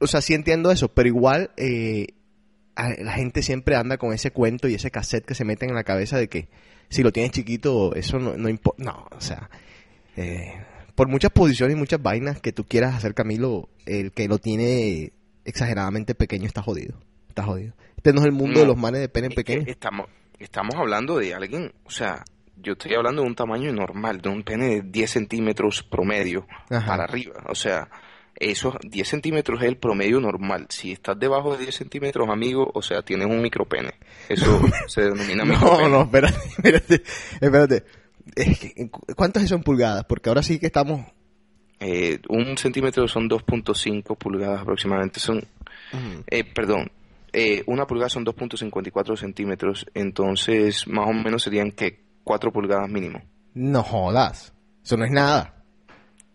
[0.00, 2.06] o sea, sí entiendo eso, pero igual eh,
[2.76, 5.84] la gente siempre anda con ese cuento y ese cassette que se meten en la
[5.84, 6.48] cabeza de que
[6.88, 8.84] si lo tienes chiquito, eso no, no importa.
[8.84, 9.50] No, o sea,
[10.16, 10.54] eh,
[10.94, 15.12] por muchas posiciones y muchas vainas que tú quieras hacer, Camilo, el que lo tiene
[15.44, 16.98] exageradamente pequeño está jodido.
[17.38, 17.72] Está jodido.
[17.96, 19.64] Este no es el mundo No, de los manes de pene pequeño.
[19.66, 20.06] estamos,
[20.38, 22.24] estamos hablando de alguien, o sea,
[22.56, 26.86] yo estoy hablando de un tamaño normal, de un pene de 10 centímetros promedio Ajá.
[26.86, 27.34] para arriba.
[27.48, 27.88] O sea,
[28.36, 30.66] esos 10 centímetros es el promedio normal.
[30.68, 33.92] Si estás debajo de 10 centímetros, amigo, o sea, tienes un micropene.
[34.28, 35.88] Eso se denomina No, micropene.
[35.90, 37.02] no, espérate, espérate,
[37.40, 37.84] espérate.
[38.36, 40.04] Es que, ¿Cuántos son pulgadas?
[40.04, 41.04] Porque ahora sí que estamos...
[41.80, 45.20] Eh, un centímetro son 2.5 pulgadas aproximadamente.
[45.20, 45.40] Son,
[46.26, 46.90] eh, perdón,
[47.32, 49.86] eh, una pulgada son 2.54 centímetros.
[49.94, 53.22] Entonces, más o menos serían que 4 pulgadas mínimo.
[53.54, 54.52] No jodas.
[54.84, 55.54] Eso no es nada.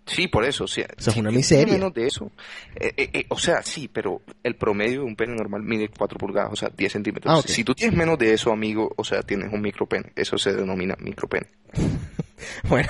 [0.05, 0.65] Sí, por eso.
[0.65, 1.73] O sea, Eso es una miseria.
[1.75, 2.29] menos de eso.
[2.75, 6.17] eh, eh, eh, o sea, sí, pero el promedio de un pene normal mide 4
[6.17, 7.33] pulgadas, o sea, 10 centímetros.
[7.33, 7.47] Ah.
[7.47, 10.11] Si tú tienes menos de eso, amigo, o sea, tienes un micropene.
[10.15, 11.47] Eso se denomina micropene.
[12.67, 12.89] Bueno,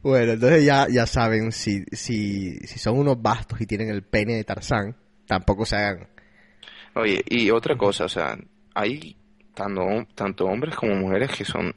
[0.00, 4.34] bueno, entonces ya, ya saben, si, si, si son unos bastos y tienen el pene
[4.36, 4.94] de Tarzán,
[5.26, 6.06] tampoco se hagan.
[6.98, 8.36] Oye, y otra cosa, o sea,
[8.74, 9.16] hay
[9.54, 9.82] tanto,
[10.14, 11.74] tanto hombres como mujeres que son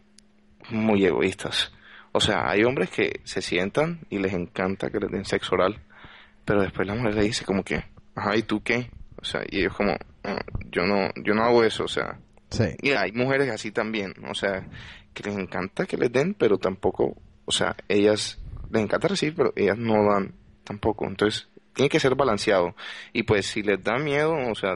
[0.70, 1.72] muy egoístas.
[2.12, 5.80] O sea, hay hombres que se sientan y les encanta que les den sexo oral,
[6.46, 7.84] pero después la mujer le dice como que,
[8.16, 8.90] ajá, ¿y tú qué?
[9.22, 12.66] O sea, y ellos como, "Ah, yo no, yo no hago eso, o sea, Sí.
[12.82, 14.68] y hay mujeres así también, o sea,
[15.14, 19.54] que les encanta que les den, pero tampoco, o sea, ellas les encanta recibir, pero
[19.56, 21.06] ellas no dan tampoco.
[21.06, 22.76] Entonces, tiene que ser balanceado.
[23.14, 24.76] Y pues si les da miedo, o sea,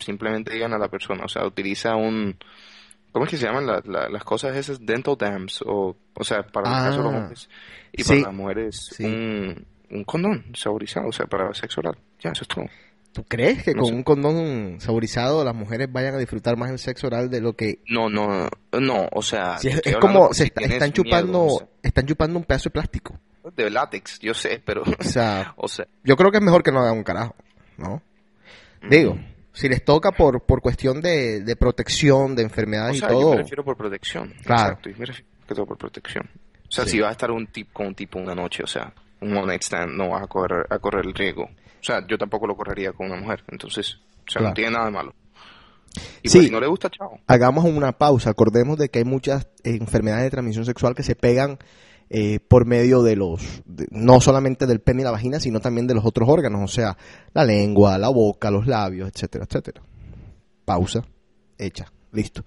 [0.00, 2.36] simplemente digan a la persona, o sea, utiliza un,
[3.12, 4.84] ¿cómo es que se llaman la- la- las cosas esas?
[4.84, 7.48] Dental dams, o, o sea, para el caso de los Ah, hombres.
[7.92, 8.08] Y sí.
[8.10, 9.04] para las mujeres, Sí.
[9.04, 11.96] un, un condón saborizado, o sea, para sexo oral.
[12.20, 12.64] Ya, eso es todo.
[13.12, 13.94] ¿Tú crees que No con sé.
[13.96, 17.80] un condón saborizado las mujeres vayan a disfrutar más el sexo oral de lo que...
[17.88, 21.66] No, no, no, o sea, Si es, como se está- están miedo, chupando o sea.
[21.82, 23.18] están chupando un pedazo de plástico.
[23.56, 26.70] de látex, yo sé, pero, O sea, o sea, yo creo que es mejor que
[26.70, 27.34] no hagan un carajo,
[27.78, 28.00] ¿no?
[28.88, 29.18] Digo,
[29.52, 33.20] si les toca por, por cuestión de, de protección, de o enfermedades sea, y yo
[33.20, 34.32] todo, me refiero por protección.
[34.44, 34.62] Claro.
[34.62, 36.28] Exacto, y me refiero que todo por protección.
[36.68, 36.92] O sea, Sí.
[36.92, 39.46] si vas a estar un tip con un tipo una noche, o sea, un one
[39.48, 41.44] night stand, no vas a correr, a correr el riesgo.
[41.44, 44.48] O sea, yo tampoco lo correría con una mujer, entonces, o sea, Claro.
[44.48, 45.14] no tiene nada de malo.
[46.22, 46.38] Y Sí.
[46.38, 47.18] pues, si no le gusta, chao.
[47.26, 48.30] hagamos una pausa.
[48.30, 51.58] Acordemos de que hay muchas enfermedades de transmisión sexual que se pegan
[52.10, 55.86] eh, por medio de los, de- no solamente del pene y la vagina, sino también
[55.86, 56.96] de los otros órganos, o sea,
[57.32, 59.80] la lengua, la boca, los labios, etcétera, etcétera.
[60.64, 61.04] Pausa,
[61.56, 62.44] hecha, listo.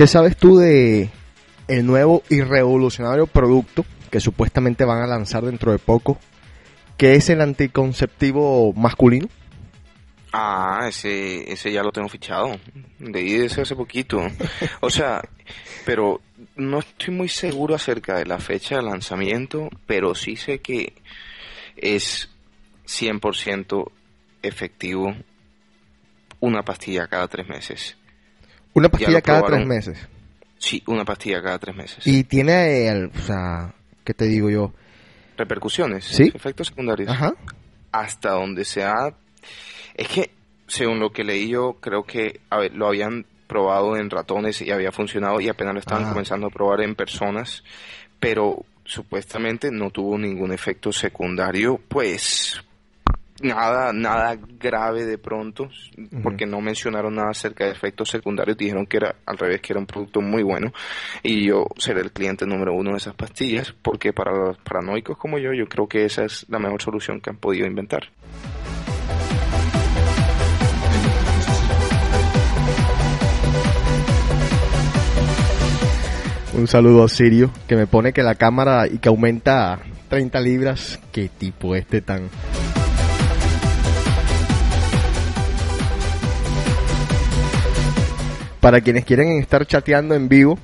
[0.00, 1.10] ¿Qué sabes tú de
[1.68, 6.18] el nuevo y revolucionario producto que supuestamente van a lanzar dentro de poco,
[6.96, 9.28] que es el anticonceptivo masculino?
[10.32, 12.56] Ah, ese, ese ya lo tengo fichado.
[12.98, 14.22] Leí de ese hace poquito.
[14.80, 15.20] O sea,
[15.84, 16.22] pero
[16.56, 20.94] no estoy muy seguro acerca de la fecha de lanzamiento, pero sí sé que
[21.76, 22.30] es
[22.86, 23.90] 100%
[24.40, 25.14] efectivo
[26.40, 27.98] una pastilla cada tres meses.
[28.74, 29.98] Una pastilla cada tres meses.
[30.58, 32.06] Sí, una pastilla cada tres meses.
[32.06, 34.72] Y tiene, eh, el- o sea, ¿qué te digo yo?
[35.36, 36.30] Repercusiones, Sí.
[36.34, 37.08] efectos secundarios.
[37.10, 37.34] Ajá.
[37.92, 39.12] hasta donde sea.
[39.96, 40.30] Es que,
[40.68, 44.70] según lo que leí yo, creo que a ver, lo habían probado en ratones y
[44.70, 46.10] había funcionado y apenas lo estaban Ah.
[46.10, 47.64] comenzando a probar en personas,
[48.20, 52.62] pero supuestamente no tuvo ningún efecto secundario, pues
[53.40, 55.68] nada, nada grave de pronto,
[56.22, 59.80] porque no mencionaron nada acerca de efectos secundarios, dijeron que era al revés, que era
[59.80, 60.72] un producto muy bueno
[61.22, 65.38] y yo seré el cliente número uno de esas pastillas, porque para los paranoicos como
[65.38, 68.08] yo, yo creo que esa es la mejor solución que han podido inventar.
[76.52, 79.78] Un saludo a Sirio, que me pone que la cámara y que aumenta
[80.10, 81.00] 30 libras.
[81.10, 82.28] Qué tipo este tan...
[88.60, 90.58] Para quienes quieren estar chateando en vivo,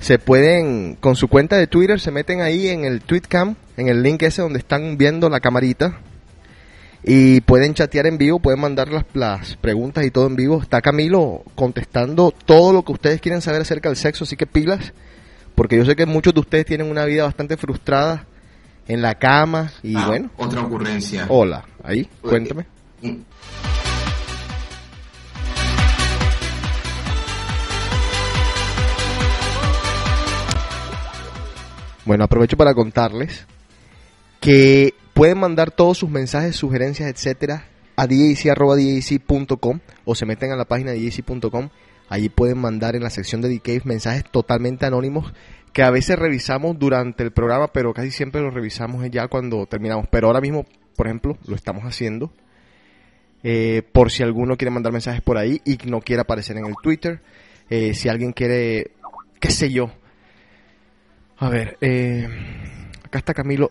[0.00, 4.02] se pueden, con su cuenta de Twitter, se meten ahí en el Tweetcam, en el
[4.02, 5.98] link ese donde están viendo la camarita.
[7.06, 10.60] Y pueden chatear en vivo, pueden mandar las, las preguntas y todo en vivo.
[10.62, 14.92] Está Camilo contestando todo lo que ustedes quieren saber acerca del sexo, así que pilas.
[15.54, 18.24] Porque yo sé que muchos de ustedes tienen una vida bastante frustrada
[18.88, 19.70] en la cama.
[19.82, 21.26] Y Ah, bueno, Otra ocurrencia.
[21.28, 22.66] hola, ahí, cuéntame.
[32.04, 33.46] Bueno, aprovecho para contarles
[34.40, 40.66] que pueden mandar todos sus mensajes, sugerencias, etcétera, a djc.com o se meten a la
[40.66, 41.70] página de djc.com.
[42.08, 45.32] Allí pueden mandar en la sección de DK mensajes totalmente anónimos
[45.72, 50.06] que a veces revisamos durante el programa, pero casi siempre los revisamos ya cuando terminamos.
[50.08, 50.64] Pero ahora mismo,
[50.96, 52.32] por ejemplo, lo estamos haciendo.
[53.42, 56.74] Eh, por si alguno quiere mandar mensajes por ahí y no quiere aparecer en el
[56.80, 57.20] Twitter.
[57.68, 58.92] Eh, si alguien quiere,
[59.40, 59.90] qué sé yo.
[61.38, 62.28] A ver, eh,
[63.04, 63.70] acá está Camilo.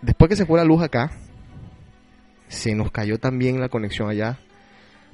[0.00, 1.10] Después que se fue la luz acá,
[2.48, 4.38] se nos cayó también la conexión allá.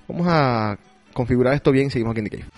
[0.07, 0.79] Vamos a
[1.13, 2.51] configurar esto bien y seguimos aquí en The Cave.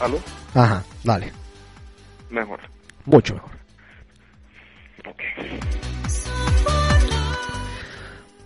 [0.00, 0.18] ¿Aló?
[0.54, 1.32] Ajá, dale.
[2.30, 2.58] Mejor.
[3.04, 3.51] Mucho mejor.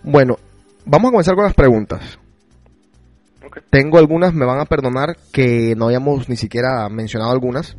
[0.09, 0.37] Bueno,
[0.85, 2.17] vamos a comenzar con las preguntas.
[3.69, 7.77] Tengo algunas, me van a perdonar que no hayamos ni siquiera mencionado algunas.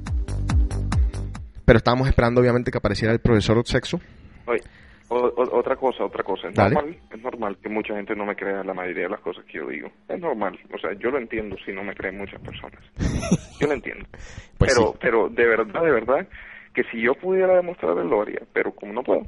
[1.65, 3.99] Pero estábamos esperando obviamente que apareciera el profesor sexo.
[4.47, 4.61] Oye,
[5.09, 6.49] o- o- otra cosa, otra cosa.
[6.49, 6.75] Es Dale.
[6.75, 9.59] normal, es normal que mucha gente no me crea la mayoría de las cosas que
[9.59, 9.89] yo digo.
[10.09, 10.59] Es normal.
[10.75, 12.81] O sea, yo lo entiendo si no me creen muchas personas.
[13.61, 14.05] Yo lo entiendo.
[14.59, 14.99] Pues pero, sí.
[15.01, 16.29] pero de verdad, de verdad,
[16.75, 18.41] que si yo pudiera demostrarlo, lo haría.
[18.53, 19.23] Pero como no puedo.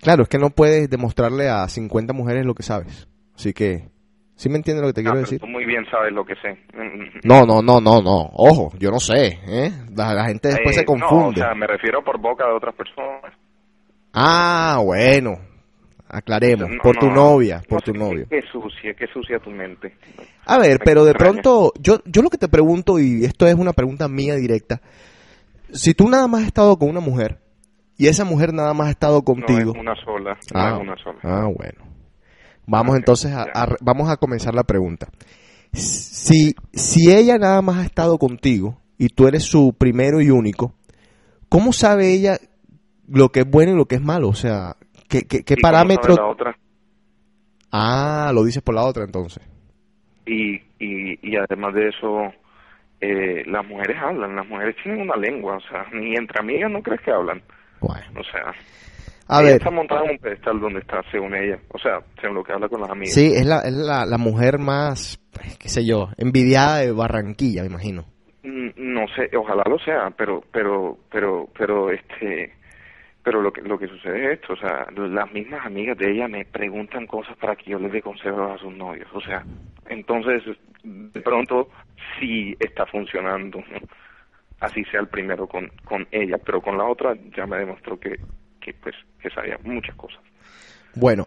[0.00, 3.08] Claro, es que no puedes demostrarle a 50 mujeres lo que sabes.
[3.34, 3.88] Así que,
[4.36, 5.40] ¿sí me entiendes lo que te Ah, quiero decir?
[5.40, 6.58] tú muy bien sabes lo que sé.
[7.24, 8.30] No, no, no, no, no.
[8.34, 9.72] Ojo, yo no sé, ¿eh?
[9.96, 11.16] La, la gente después Eh, se confunde.
[11.16, 13.32] No, o sea, me refiero por boca de otras personas.
[14.12, 15.38] Ah, bueno.
[16.08, 16.68] Aclaremos.
[16.70, 18.26] No, por tu no, novia, no por tu novio.
[18.30, 19.96] Qué, qué sucia, qué sucia tu mente.
[20.46, 21.32] A ver, Me pero de extraña.
[21.42, 24.80] pronto, yo, yo lo que te pregunto, y esto es una pregunta mía directa,
[25.72, 27.38] si tú nada más has estado con una mujer,
[27.96, 30.80] y esa mujer nada más ha estado contigo, No es una sola, no ah, es
[30.80, 31.18] una sola.
[31.22, 31.84] ah, bueno,
[32.66, 33.46] vamos entonces a,
[33.80, 35.08] vamos a comenzar la pregunta.
[35.72, 40.74] Si, si ella nada más ha estado contigo, y tú eres su primero y único,
[41.48, 42.36] ¿cómo sabe ella
[43.08, 44.28] lo que es bueno y lo que es malo?
[44.28, 44.76] O sea,
[45.08, 46.56] ¿qué, qué, qué sabe la otra?
[47.72, 49.42] Ah, lo dices por la otra entonces.
[50.26, 52.32] Y, y, y además de eso,
[53.00, 56.82] eh, las mujeres hablan, las mujeres tienen una lengua, o sea, ni entre amigas no
[56.82, 57.42] crees que hablan.
[57.86, 58.52] Bueno, O sea,
[59.28, 59.56] a ella ver.
[59.58, 62.68] está montada en un pedestal donde está, según ella, o sea, según lo que habla
[62.68, 63.14] con las amigas.
[63.14, 67.62] Sí, es la, es la, la mujer más, pues, qué sé yo, envidiada de Barranquilla,
[67.62, 68.04] me imagino.
[68.42, 72.52] Mm, No sé, ojalá lo sea, pero, pero, pero, pero, este,
[73.22, 76.28] pero lo que, lo que sucede es esto, o sea, las mismas amigas de ella
[76.28, 79.42] me preguntan cosas para que yo les dé consejos a sus novios, o sea,
[79.88, 80.42] entonces,
[80.82, 81.70] de pronto,
[82.20, 83.78] sí está funcionando, ¿no?
[84.64, 88.16] Así sea el primero con, con ella, pero con la otra ya me demostró que,
[88.60, 90.20] que pues, que sabía muchas cosas.
[90.94, 91.26] Bueno,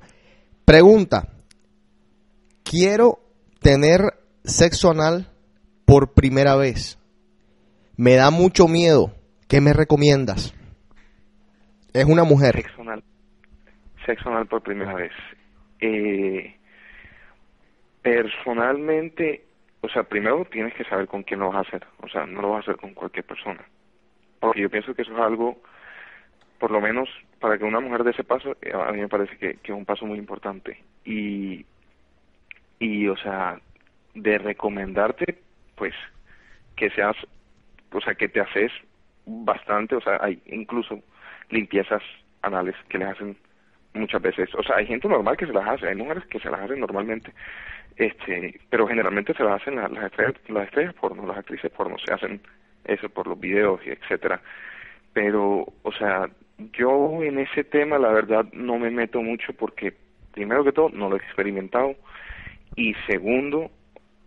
[0.65, 1.27] pregunta.
[2.63, 3.19] Quiero
[3.61, 4.01] tener
[4.43, 5.27] sexo anal
[5.85, 6.99] por primera vez.
[7.95, 9.13] Me da mucho miedo.
[9.47, 10.53] ¿Qué me recomiendas?
[11.93, 12.55] Es una mujer.
[12.55, 13.03] Sexo anal,
[14.05, 15.13] sexo anal por primera vez.
[15.79, 16.55] Eh,
[18.01, 19.46] personalmente,
[19.81, 21.85] o sea, primero tienes que saber con quién lo vas a hacer.
[22.01, 23.63] O sea, no lo vas a hacer con cualquier persona.
[24.39, 25.61] Porque yo pienso que eso es algo,
[26.59, 27.09] por lo menos
[27.39, 29.77] para que una mujer dé ese paso, eh, a mí me parece que, que es
[29.77, 30.83] un paso muy importante.
[31.05, 31.65] Y,
[32.79, 33.59] y, o sea,
[34.13, 35.39] de recomendarte,
[35.75, 35.93] pues,
[36.75, 37.15] que seas,
[37.91, 38.71] o sea, que te haces
[39.25, 40.99] bastante, o sea, hay incluso
[41.49, 42.01] limpiezas
[42.41, 43.37] anales que les hacen
[43.97, 46.49] muchas veces, o sea, hay gente normal que se las hace, hay mujeres que se
[46.49, 47.31] las hacen normalmente,
[47.95, 51.97] este, pero generalmente se las hacen las, las estrellas, las estrellas porno, las actrices porno,
[51.97, 52.41] se hacen
[52.85, 54.41] eso por los videos y etcétera,
[55.13, 56.29] pero, o sea,
[56.73, 59.93] yo en ese tema la verdad no me meto mucho porque
[60.31, 61.95] primero que todo no lo he experimentado
[62.75, 63.71] y segundo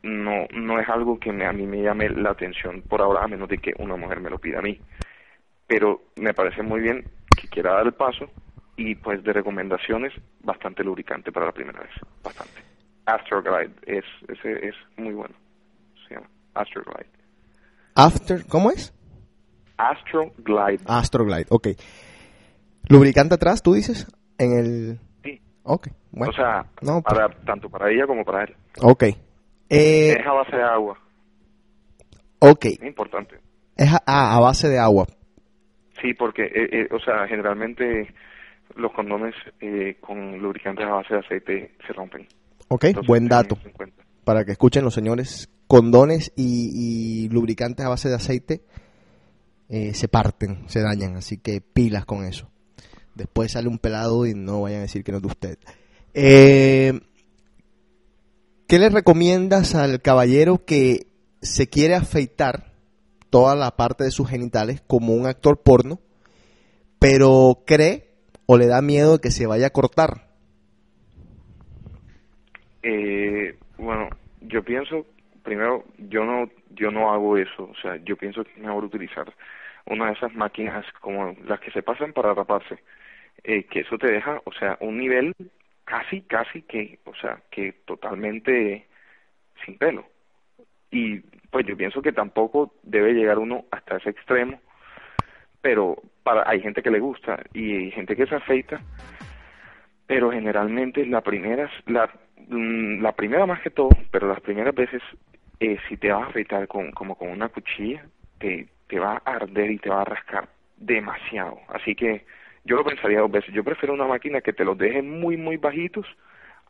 [0.02, 3.28] no no es algo que me, a mí me llame la atención por ahora a
[3.28, 4.80] menos de que una mujer me lo pida a mí
[5.66, 7.04] pero me parece muy bien
[7.50, 8.30] quiera dar el paso.
[8.82, 10.10] Y pues de recomendaciones,
[10.42, 11.90] bastante lubricante para la primera vez.
[12.24, 12.62] Bastante.
[13.04, 15.34] Astroglide es, ese es muy bueno.
[16.08, 17.10] Se llama Astroglide.
[17.94, 18.94] After, ¿cómo es?
[19.76, 20.82] Astroglide.
[20.86, 21.68] Astroglide, ok.
[22.88, 24.06] Lubricante atrás, tú dices,
[24.38, 24.98] en el...
[25.22, 25.38] Sí.
[25.62, 26.30] Ok, bueno.
[26.30, 28.56] o sea, no, para, tanto para ella como para él.
[28.80, 29.02] ok.
[29.68, 30.98] Eh, es a base de agua.
[32.38, 33.36] ok, Es importante.
[33.76, 35.06] es a, ah, a base de agua.
[36.00, 38.08] Sí, porque, eh, eh, o sea, generalmente
[38.76, 42.26] los condones eh, con lubricantes a base de aceite se rompen.
[42.68, 43.58] Ok, Entonces, buen dato.
[44.24, 48.60] Para que escuchen los señores, condones y, y lubricantes a base de aceite
[49.68, 52.50] eh, se parten, se dañan, así que pilas con eso.
[53.14, 55.58] Después sale un pelado y no vayan a decir que no es de usted.
[56.14, 57.00] Eh,
[58.66, 61.06] ¿Qué le recomiendas al caballero que
[61.40, 62.72] se quiere afeitar
[63.30, 66.00] toda la parte de sus genitales como un actor porno,
[66.98, 68.09] pero cree
[68.52, 70.26] o le da miedo que se vaya a cortar?
[72.82, 74.08] Eh, bueno,
[74.40, 75.06] yo pienso,
[75.44, 79.32] primero, yo no, yo no hago eso, o sea, yo pienso que es mejor utilizar
[79.86, 82.80] una de esas máquinas como las que se pasan para raparse,
[83.44, 85.32] eh, que eso te deja, o sea, un nivel
[85.84, 88.88] casi, casi que, o sea, que totalmente
[89.64, 90.06] sin pelo.
[90.90, 91.20] Y
[91.52, 94.60] pues yo pienso que tampoco debe llegar uno hasta ese extremo,
[95.60, 96.02] pero
[96.46, 98.80] hay gente que le gusta y hay gente que se afeita
[100.10, 102.10] pero generalmente la primera, la,
[102.48, 105.00] mm, la primera más que todo, pero las primeras veces,
[105.60, 108.04] eh, si te vas a afeitar con, como con una cuchilla,
[108.38, 111.60] te, te va a arder y te va a rascar demasiado.
[111.68, 112.24] Así que
[112.64, 113.54] yo lo pensaría dos veces.
[113.54, 116.06] Yo prefiero una máquina que te los deje muy, muy bajitos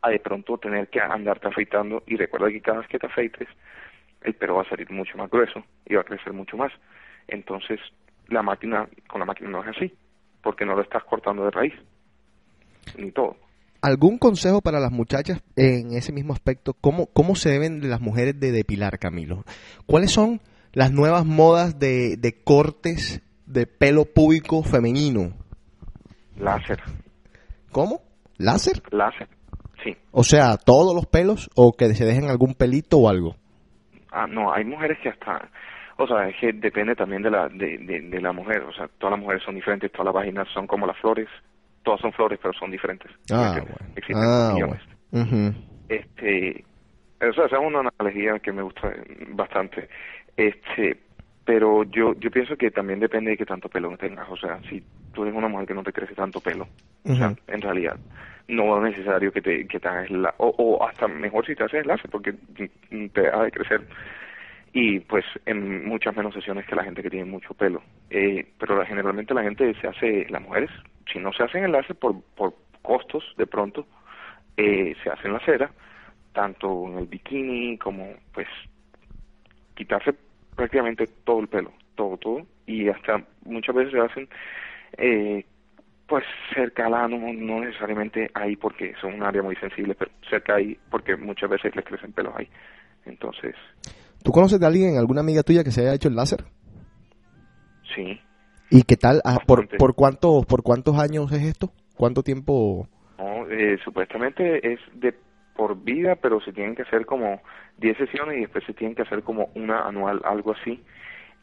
[0.03, 2.03] a de pronto tener que andarte afeitando.
[2.05, 3.47] Y recuerda que cada vez que te afeites,
[4.21, 6.71] el pelo va a salir mucho más grueso y va a crecer mucho más.
[7.27, 7.79] Entonces,
[8.31, 9.93] la máquina, con la máquina no es así,
[10.41, 11.73] porque no lo estás cortando de raíz
[12.97, 13.35] ni todo.
[13.81, 16.73] ¿Algún consejo para las muchachas en ese mismo aspecto?
[16.79, 19.43] ¿Cómo, cómo se deben las mujeres de depilar, Camilo?
[19.87, 20.39] ¿Cuáles son
[20.73, 25.33] las nuevas modas de, de cortes de pelo púbico femenino?
[26.37, 26.79] Láser,
[27.71, 28.01] ¿Cómo?
[28.37, 28.81] ¿Láser?
[28.91, 29.27] láser,
[29.83, 29.95] sí.
[30.11, 33.35] O sea, todos los pelos o que se dejen algún pelito o algo.
[34.11, 35.49] Ah, no, hay mujeres que hasta,
[36.03, 38.87] o sea, es que depende también de la de, de, de la mujer, o sea,
[38.97, 41.27] todas las mujeres son diferentes, todas las vaginas son como las flores,
[41.83, 43.11] todas son flores, pero son diferentes.
[43.29, 43.93] ¿me Ah, bueno.
[43.95, 44.81] Existen Ah, millones.
[45.11, 45.53] bueno.
[45.89, 46.63] Este,
[47.19, 48.93] o sea, esa es una analogía que me gusta
[49.29, 49.89] bastante.
[50.37, 50.97] Este,
[51.45, 54.81] pero yo yo pienso que también depende de qué tanto pelo tengas, o sea, si
[55.13, 56.67] tú eres una mujer que no te crece tanto pelo,
[57.03, 57.97] o sea, en realidad
[58.47, 61.63] no es necesario que te que te hagas la o, o hasta mejor si te
[61.63, 63.81] haces el láser porque te deja de crecer
[64.73, 67.81] y pues en muchas menos sesiones que la gente que tiene mucho pelo.
[68.09, 70.69] Eh, pero generalmente la gente se hace, las mujeres,
[71.11, 73.85] si no se hacen el láser por, por costos de pronto,
[74.57, 75.71] eh, se hacen la cera,
[76.33, 78.47] tanto en el bikini como pues
[79.75, 80.13] quitarse
[80.55, 84.29] prácticamente todo el pelo, todo, todo, y hasta muchas veces se hacen
[84.97, 85.45] eh,
[86.07, 90.55] pues cerca al ano, no necesariamente ahí porque son un área muy sensible, pero cerca
[90.55, 92.49] ahí porque muchas veces les crecen pelos ahí.
[93.05, 93.55] Entonces,
[94.23, 96.43] ¿Tú conoces de alguien, alguna amiga tuya que se haya hecho el láser?
[97.95, 98.19] sí,
[98.69, 99.21] ¿Y qué tal?
[99.25, 101.71] Ah, ¿por, por, cuántos, ¿Por cuántos años es esto?
[101.97, 102.87] ¿Cuánto tiempo?
[103.17, 105.13] No, eh, supuestamente es de
[105.53, 107.41] por vida, pero se tienen que hacer como
[107.77, 110.81] 10 sesiones y después se tienen que hacer como una anual, algo así.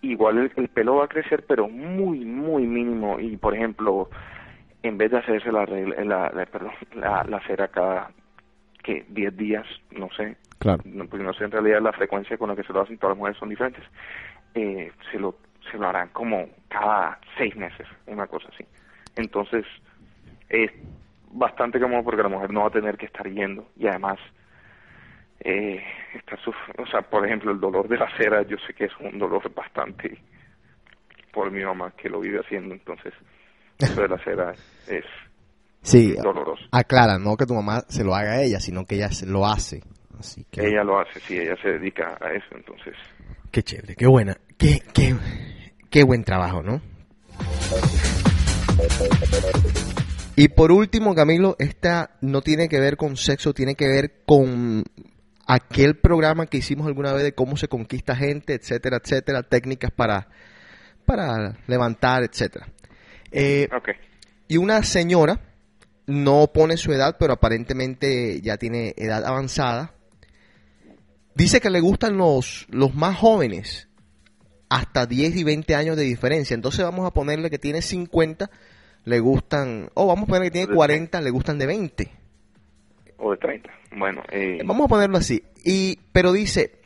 [0.01, 3.21] Igual el, el pelo va a crecer, pero muy, muy mínimo.
[3.21, 4.09] Y por ejemplo,
[4.83, 8.11] en vez de hacerse la, regla- la, la, perdón, la, la cera cada
[8.89, 10.83] que 10 días, no sé, Claro.
[10.87, 13.11] no, porque no sé en realidad la frecuencia con la que se lo hacen, todas
[13.11, 13.85] las mujeres son diferentes,
[14.55, 15.37] eh, se lo
[15.71, 18.65] se lo harán como cada seis meses, una cosa así.
[19.15, 19.67] Entonces,
[20.49, 20.71] es
[21.31, 24.19] bastante cómodo porque la mujer no va a tener que estar yendo y además
[25.41, 25.85] eh,
[26.15, 26.39] está
[26.79, 29.53] o sea, por ejemplo, el dolor de la cera, yo sé que es un dolor
[29.55, 30.17] bastante
[31.31, 33.13] por mi mamá que lo vive haciendo, entonces
[33.79, 34.55] eso de la cera
[34.87, 35.05] es
[35.83, 36.63] Sí, doloroso.
[36.71, 39.47] aclara, no que tu mamá se lo haga a ella, sino que ella se lo
[39.47, 39.83] hace.
[40.19, 42.95] Así que, Ella lo hace, sí, ella se dedica a eso, entonces
[43.53, 45.15] qué chévere, qué buena, qué, qué,
[45.91, 46.81] qué buen trabajo, ¿no?
[50.37, 54.85] Y por último, Camilo, esta no tiene que ver con sexo, tiene que ver con
[55.47, 60.29] aquel programa que hicimos alguna vez de cómo se conquista gente, etcétera, etcétera, técnicas para,
[61.05, 62.69] para levantar, etcétera.
[63.33, 63.91] Eh, Ok.
[64.47, 65.41] y una señora,
[66.09, 69.93] no pone su edad, pero aparentemente ya tiene edad avanzada,
[71.35, 73.89] dice que le gustan los, los más jóvenes,
[74.71, 76.55] hasta 10 y 20 años de diferencia.
[76.55, 78.51] Entonces vamos a ponerle que tiene 50,
[79.05, 82.11] le gustan, o vamos a poner que tiene De 40, le gustan de 20.
[83.19, 83.71] O de 30.
[83.97, 85.43] Bueno, eh, Vamos a ponerlo así.
[85.63, 86.81] Y, pero dice,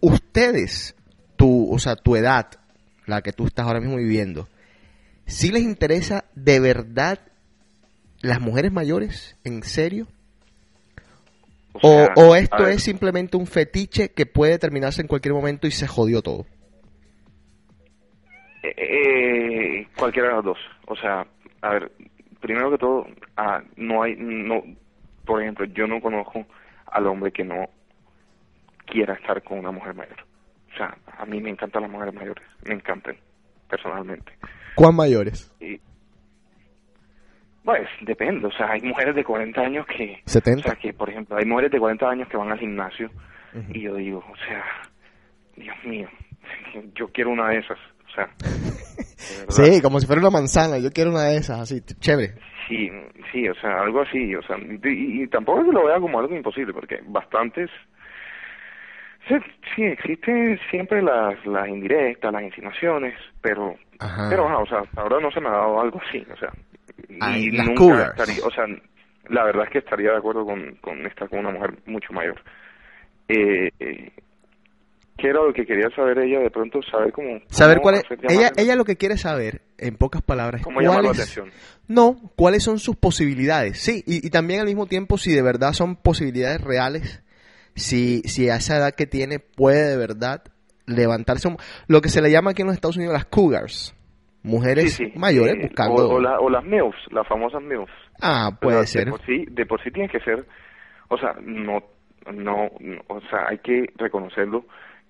[0.00, 0.96] ustedes,
[1.36, 2.48] tu, o sea, tu edad,
[3.06, 4.48] la que tú estás ahora mismo viviendo,
[5.26, 7.29] si les interesa de verdad
[8.22, 9.36] las mujeres mayores?
[9.44, 10.06] ¿En serio?
[11.72, 15.66] O, sea, o a esto es simplemente un fetiche que puede terminarse en cualquier momento
[15.66, 16.44] y se jodió todo.
[18.62, 20.58] eh, eh, cualquiera de las dos.
[20.86, 21.26] O sea,
[21.62, 21.92] a ver,
[22.40, 23.06] primero que todo,
[23.36, 24.62] ah, no hay, no,
[25.24, 26.44] por ejemplo, yo no conozco
[26.86, 27.68] al hombre que no
[28.86, 30.16] quiera estar con una mujer mayor.
[30.72, 33.16] O sea, a mí me encantan las mujeres mayores, me encantan,
[33.68, 34.32] personalmente.
[34.74, 35.52] ¿Cuán mayores?
[35.60, 35.80] Y,
[37.64, 40.20] pues, depende, o sea, hay mujeres de 40 años que...
[40.24, 40.60] 70.
[40.60, 43.10] O sea, que, por ejemplo, hay mujeres de 40 años que van al gimnasio
[43.70, 44.64] y yo digo, o sea,
[45.56, 46.08] Dios mío,
[46.94, 48.28] yo quiero una de esas, o sea...
[49.48, 50.78] Sí, como si fuera una manzana.
[50.78, 52.34] Yo quiero una de esas, así, chévere.
[52.68, 52.90] Sí,
[53.32, 56.18] sí, o sea, algo así, o sea, y, y tampoco es que lo vea como
[56.18, 57.70] algo imposible, porque bastantes...
[59.28, 59.34] Sí,
[59.76, 64.28] sí, existen siempre las, las indirectas, las insinuaciones, pero, Ajá.
[64.30, 66.50] pero, o sea, hasta ahora no se me ha dado algo así, o sea,
[67.20, 68.10] Ay, y las nunca cougars.
[68.20, 68.64] estaría, o sea,
[69.28, 72.40] la verdad es que estaría de acuerdo con, con estar con una mujer mucho mayor.
[73.28, 74.12] Eh, eh,
[75.16, 76.40] ¿Qué era lo que quería saber ella?
[76.40, 77.40] De pronto saber cómo...
[77.50, 78.04] Saber cómo cuál es.
[78.30, 81.50] Ella, la- ella lo que quiere saber, en pocas palabras, cómo llamar la cuáles- atención.
[81.88, 83.78] No, cuáles son sus posibilidades.
[83.80, 87.22] Sí, y, y también al mismo tiempo si de verdad son posibilidades reales,
[87.74, 90.42] si, si a esa edad que tiene puede de verdad
[90.86, 93.94] levantarse un- lo que se le llama aquí en los Estados Unidos las cougars,
[94.42, 95.18] mujeres Sí, sí.
[95.18, 95.94] mayores Eh, buscando.
[96.08, 97.92] O, o la- o las MILFs, las famosas MILFs.
[98.22, 99.04] Ah, O puede sea, ser.
[99.06, 100.44] De por sí, de por sí tiene que ser,
[101.08, 101.82] o sea, no,
[102.32, 104.64] no, no, o sea, hay que reconocerlo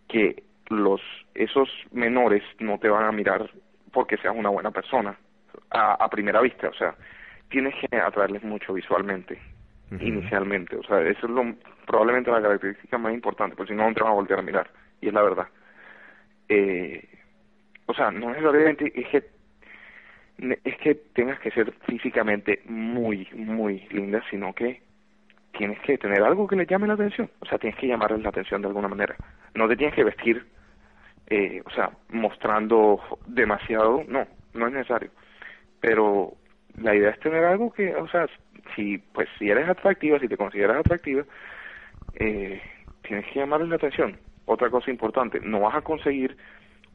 [0.09, 1.01] que los,
[1.35, 3.51] esos menores no te van a mirar
[3.93, 5.16] porque seas una buena persona
[5.70, 6.95] a, a primera vista, o sea,
[7.49, 9.39] tienes que atraerles mucho visualmente,
[10.01, 11.43] inicialmente, o sea, eso es lo,
[11.87, 14.70] probablemente la característica más importante, porque si no, no te van a voltear a mirar,
[15.01, 15.49] y es la verdad.
[16.49, 17.09] Eh,
[17.91, 19.24] o sea, no necesariamente es que
[20.64, 24.80] es que tengas que ser físicamente muy, muy linda, sino que
[25.53, 27.28] tienes que tener algo que le llame la atención.
[27.41, 29.16] O sea, tienes que llamarles la atención de alguna manera.
[29.55, 30.47] No te tienes que vestir,
[31.26, 34.03] eh, o sea, mostrando demasiado.
[34.09, 35.11] No, no es necesario.
[35.80, 36.32] Pero
[36.80, 38.26] la idea es tener algo que, o sea,
[38.74, 41.24] si pues si eres atractiva, si te consideras atractiva,
[42.14, 42.62] eh,
[43.03, 44.16] tienes que llamarles la atención.
[44.47, 46.36] Otra cosa importante, no vas a conseguir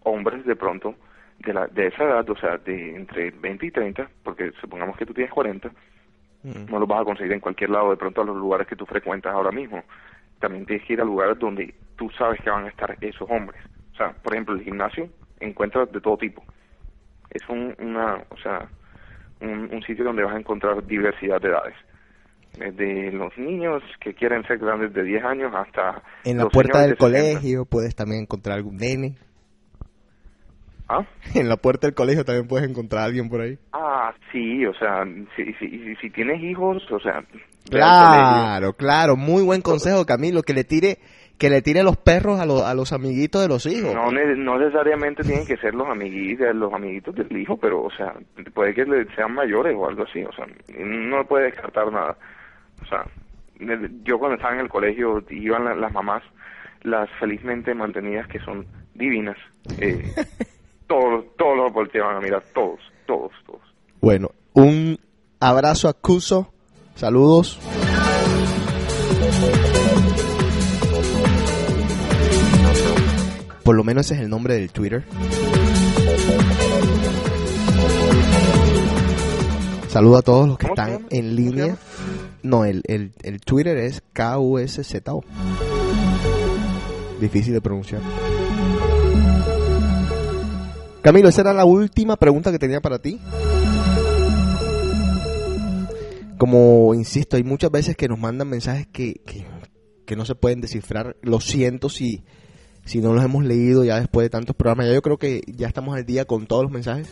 [0.06, 0.96] hombres de pronto
[1.40, 5.06] de, la, de esa edad, o sea, de entre 20 y 30, porque supongamos que
[5.06, 5.70] tú tienes 40,
[6.70, 8.86] no los vas a conseguir en cualquier lado, de pronto a los lugares que tú
[8.86, 9.84] frecuentas ahora mismo.
[10.40, 13.60] También tienes que ir a lugares donde tú sabes que van a estar esos hombres.
[13.94, 16.44] O sea, por ejemplo, el gimnasio encuentras de todo tipo.
[17.32, 18.70] Es un, una, o sea,
[19.42, 21.76] un, un sitio donde vas a encontrar diversidad de edades.
[22.60, 26.04] Desde los niños que quieren ser grandes de 10 años hasta...
[26.24, 27.06] En la puerta del de 60.
[27.06, 29.16] colegio puedes también encontrar algún nene.
[30.88, 31.06] ¿Ah?
[31.36, 33.58] En la puerta del colegio también puedes encontrar a alguien por ahí.
[33.74, 35.06] Ah, sí, o sea,
[35.36, 35.54] si,
[36.02, 37.24] si, tienes hijos, o sea...
[37.70, 41.00] Claro, claro, muy buen consejo, Camilo, que le tire,
[41.40, 43.94] que le tire los perros a, los a los amiguitos de los hijos.
[43.94, 47.92] No, ne- no necesariamente tienen que ser los amiguitos, los amiguitos del hijo, pero, o
[47.92, 48.14] sea,
[48.54, 50.46] puede que le- sean mayores o algo así, o sea,
[50.78, 52.16] no puede descartar nada.
[52.84, 53.04] O sea,
[54.04, 56.22] yo cuando estaba en el colegio iban la- las mamás,
[56.84, 59.38] las felizmente mantenidas que son divinas,
[59.80, 60.14] eh,
[60.88, 63.62] todos, todos los volteaban a mirar, todos, todos, todos.
[64.02, 65.00] Bueno, un
[65.40, 66.54] abrazo a Cuso,
[66.96, 67.60] saludos.
[73.64, 75.04] Por lo menos ese es el nombre del Twitter.
[79.88, 81.78] Saludo a todos los que ¿Cómo se están en ¿Cómo se línea.
[82.44, 85.24] No, el, el, el Twitter es KUSZO.
[87.20, 88.02] Difícil de pronunciar.
[91.06, 93.22] Camilo, esa era la última pregunta que tenía para ti.
[96.40, 99.22] Como insisto, hay muchas veces que nos mandan mensajes que,
[100.04, 101.16] que, no se pueden descifrar.
[101.22, 102.24] Lo siento si,
[102.86, 104.88] si no los hemos leído ya después de tantos programas.
[104.88, 107.08] Ya yo creo que ya estamos al día con todos los mensajes.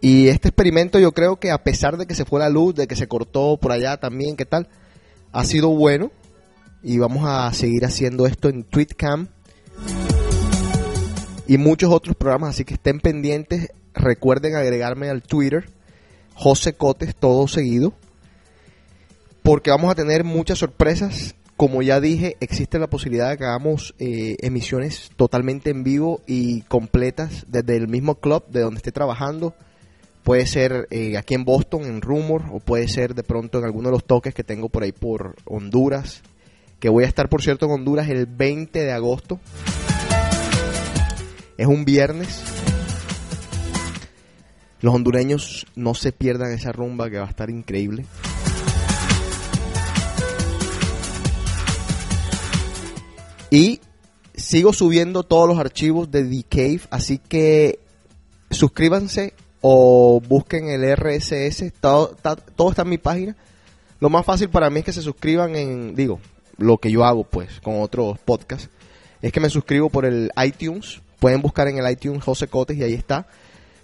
[0.00, 2.88] Y este experimento yo creo que a pesar de que se fue la luz, de
[2.88, 4.68] que se cortó por allá también, ¿qué tal?
[5.30, 6.10] Ha sido bueno.
[6.82, 9.28] Y vamos a seguir haciendo esto en TweetCam.
[11.46, 13.68] Y muchos otros programas, así que estén pendientes.
[13.94, 15.70] Recuerden agregarme al Twitter.
[16.34, 17.94] José Cotes, todo seguido.
[19.42, 21.34] Porque vamos a tener muchas sorpresas.
[21.56, 26.62] Como ya dije, existe la posibilidad de que hagamos eh, emisiones totalmente en vivo y
[26.62, 29.54] completas desde el mismo club de donde esté trabajando
[30.26, 33.90] puede ser eh, aquí en Boston, en Rumor, o puede ser de pronto en alguno
[33.90, 36.20] de los toques que tengo por ahí por Honduras,
[36.80, 39.38] que voy a estar, por cierto, en Honduras el 20 de agosto.
[41.56, 42.42] Es un viernes.
[44.80, 48.04] Los hondureños no se pierdan esa rumba que va a estar increíble.
[53.50, 53.80] Y
[54.34, 57.78] sigo subiendo todos los archivos de The Cave, así que
[58.50, 62.16] suscríbanse o busquen el RSS, todo,
[62.54, 63.36] todo está en mi página.
[63.98, 66.20] Lo más fácil para mí es que se suscriban en, digo,
[66.58, 68.68] lo que yo hago pues con otros podcasts,
[69.22, 72.82] es que me suscribo por el iTunes, pueden buscar en el iTunes José Cotes y
[72.82, 73.26] ahí está.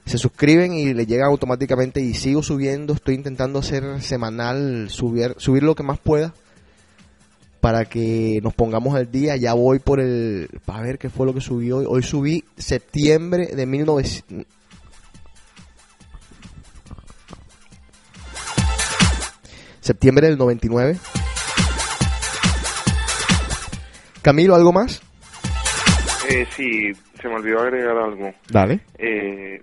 [0.04, 5.62] Se suscriben y le llegan automáticamente y sigo subiendo, estoy intentando hacer semanal, subir, subir
[5.62, 6.34] lo que más pueda
[7.62, 9.36] para que nos pongamos al día.
[9.36, 10.48] Ya voy por el.
[10.64, 11.84] Para ver qué fue lo que subí hoy.
[11.88, 14.46] Hoy subí septiembre de 1900.
[19.80, 20.98] Septiembre del 99.
[24.22, 25.00] Camilo, ¿algo más?
[26.28, 26.92] Eh, sí,
[27.22, 28.34] se me olvidó agregar algo.
[28.48, 28.80] Dale.
[28.98, 29.62] Eh,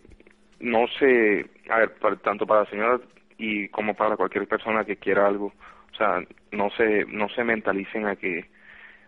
[0.62, 3.00] no sé, a ver, para- tanto para la señora
[3.38, 5.54] y como para cualquier persona que quiera algo,
[5.92, 8.46] o sea, no se, no se mentalicen a que,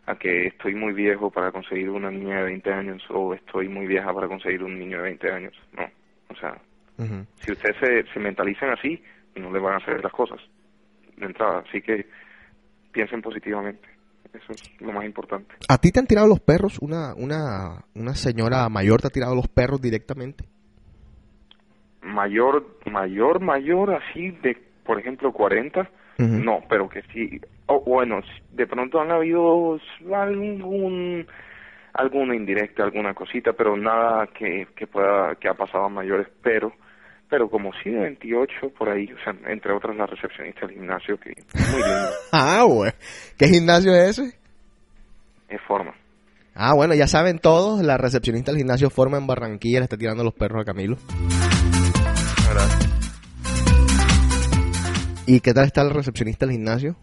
[0.06, 3.88] a que estoy muy viejo para conseguir una niña de 20 años o estoy muy
[3.88, 5.54] vieja para conseguir un niño de 20 años.
[5.74, 5.90] No,
[6.30, 6.58] o sea,
[7.44, 9.02] si ustedes se, se mentalizan así,
[9.36, 10.40] no le van a hacer las cosas
[11.18, 11.64] de entrada.
[11.68, 12.06] Así que
[12.92, 13.88] piensen positivamente.
[14.34, 15.54] Eso es lo más importante.
[15.68, 16.80] ¿A ti te han tirado los perros?
[16.80, 20.46] ¿Una, una, una señora mayor te ha tirado los perros directamente?
[22.02, 25.90] Mayor, mayor, mayor, así de, por ejemplo, 40, Ujú.
[26.18, 27.40] no, pero que sí.
[27.68, 28.22] O bueno,
[28.52, 29.80] de pronto han habido
[30.14, 31.28] algún
[31.94, 36.74] alguna indirecta, alguna cosita, pero nada que, que pueda que ha pasado a mayores, pero
[37.32, 41.18] pero como sí de 28 por ahí, o sea, entre otras la recepcionista del gimnasio
[41.18, 42.92] que muy lindo, Ah, güey.
[43.38, 44.38] ¿Qué gimnasio es ese?
[45.50, 45.94] es forma.
[46.54, 50.24] Ah, bueno, ya saben todos, la recepcionista del gimnasio Forma en Barranquilla le está tirando
[50.24, 50.98] los perros a Camilo.
[55.26, 56.96] ¿Y qué tal está la recepcionista del gimnasio?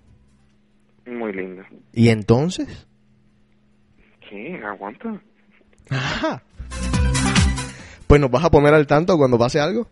[1.06, 1.66] Muy linda.
[1.94, 2.86] ¿Y entonces?
[4.28, 4.60] ¿Qué?
[4.62, 5.20] ¿Aguanta?
[5.90, 6.42] Ajá.
[8.06, 9.88] Pues nos vas a poner al tanto cuando pase algo.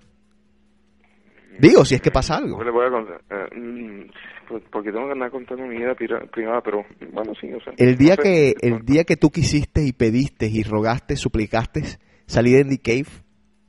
[1.58, 2.52] Digo, si es que pasa algo.
[2.52, 3.20] ¿Cómo le voy a contar?
[3.30, 4.10] Eh, mm,
[4.48, 7.72] pues porque tengo que andar contando mi vida privada, pero bueno, sí, o sea.
[7.76, 11.82] El día no sé, que el día que tú quisiste y pediste y rogaste, suplicaste
[12.26, 13.22] salir de The Cave,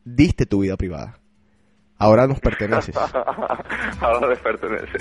[0.03, 1.19] diste tu vida privada.
[1.97, 2.95] Ahora nos perteneces.
[4.01, 4.99] Ahora les pertenece.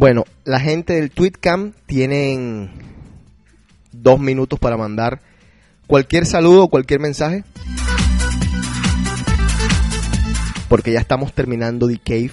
[0.00, 2.70] Bueno, la gente del TweetCam tienen
[3.90, 5.20] dos minutos para mandar
[5.88, 7.42] cualquier saludo o cualquier mensaje.
[10.68, 12.30] Porque ya estamos terminando The Cave.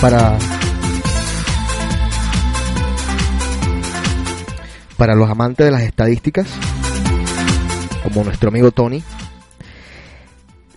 [0.00, 0.38] Para
[4.96, 6.46] para los amantes de las estadísticas,
[8.02, 9.02] como nuestro amigo Tony,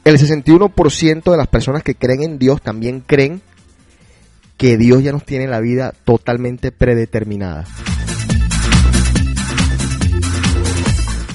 [0.03, 3.41] el 61% de las personas que creen en Dios también creen
[4.57, 7.65] que Dios ya nos tiene la vida totalmente predeterminada.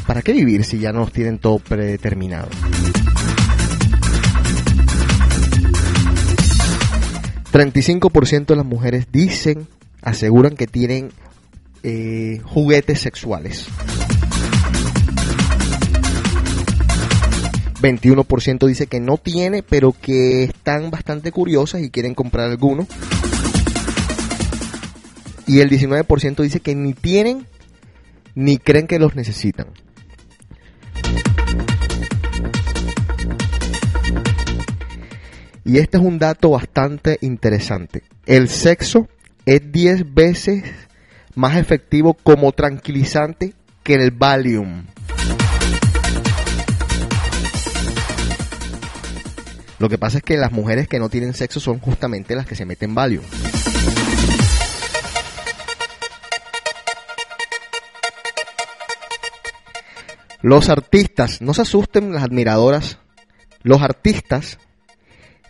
[0.07, 2.49] ¿Para qué vivir si ya nos tienen todo predeterminado?
[7.55, 9.68] ...35% de las mujeres dicen,
[10.02, 11.12] aseguran que tienen
[11.84, 13.68] eh, juguetes sexuales.
[17.80, 22.88] 21% dice que no tiene, pero que están bastante curiosas y quieren comprar alguno.
[25.46, 27.46] Y el 19% dice que ni tienen
[28.34, 29.68] ni creen que los necesitan.
[35.66, 38.02] Y este es un dato bastante interesante.
[38.26, 39.08] El sexo
[39.46, 40.62] es 10 veces
[41.34, 44.84] más efectivo como tranquilizante que el Valium.
[49.78, 52.56] Lo que pasa es que las mujeres que no tienen sexo son justamente las que
[52.56, 53.24] se meten Valium.
[60.42, 62.98] Los artistas, no se asusten las admiradoras,
[63.62, 64.58] los artistas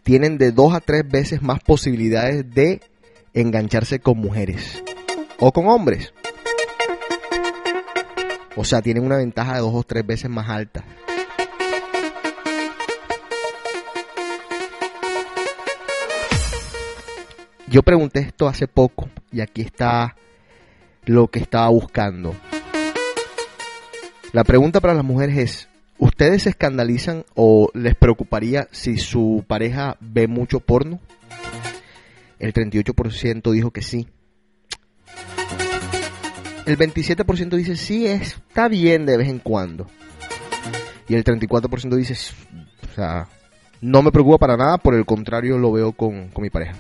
[0.04, 2.80] tienen de dos a tres veces más posibilidades de
[3.32, 4.84] engancharse con mujeres
[5.40, 6.12] o con hombres.
[8.54, 10.84] O sea, tienen una ventaja de dos o tres veces más alta.
[17.66, 20.14] Yo pregunté esto hace poco y aquí está
[21.06, 22.36] lo que estaba buscando.
[24.32, 25.68] La pregunta para las mujeres es,
[25.98, 31.00] ¿ustedes se escandalizan o les preocuparía si su pareja ve mucho porno?
[32.38, 34.08] El 38% dijo que sí.
[36.66, 39.86] El 27% dice sí, está bien de vez en cuando.
[41.08, 43.28] Y el 34% dice, o sea,
[43.80, 46.74] no me preocupa para nada, por el contrario lo veo con, con mi pareja.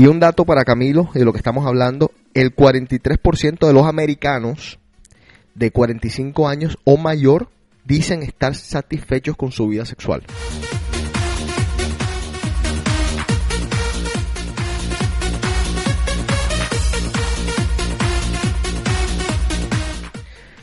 [0.00, 4.80] Y un dato para Camilo, de lo que estamos hablando, el 43% de los americanos
[5.54, 7.48] de 45 años o mayor
[7.84, 10.22] dicen estar satisfechos con su vida sexual.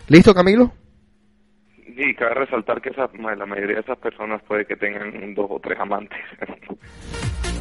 [0.07, 0.73] ¿Listo, Camilo?
[1.95, 5.45] Y cabe resaltar que esa, la mayoría de esas personas puede que tengan un dos
[5.47, 6.17] o tres amantes.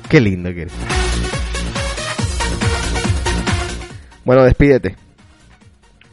[0.09, 1.46] Qué lindo que eres.
[4.27, 4.97] Bueno, despídete.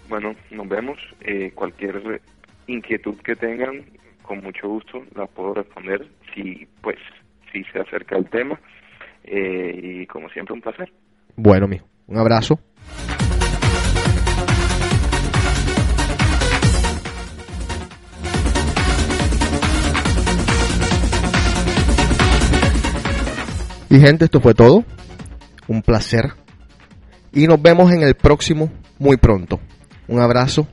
[0.07, 0.99] Bueno, nos vemos.
[1.21, 2.21] Eh, cualquier
[2.67, 3.83] inquietud que tengan,
[4.21, 6.99] con mucho gusto la puedo responder si, pues,
[7.51, 8.59] si se acerca el tema.
[9.23, 10.93] Eh, y como siempre, un placer.
[11.35, 12.59] Bueno, mijo, un abrazo.
[23.89, 24.83] Y gente, esto fue todo.
[25.67, 26.42] Un placer.
[27.33, 29.59] Y nos vemos en el próximo muy pronto.
[30.07, 30.67] Un abrazo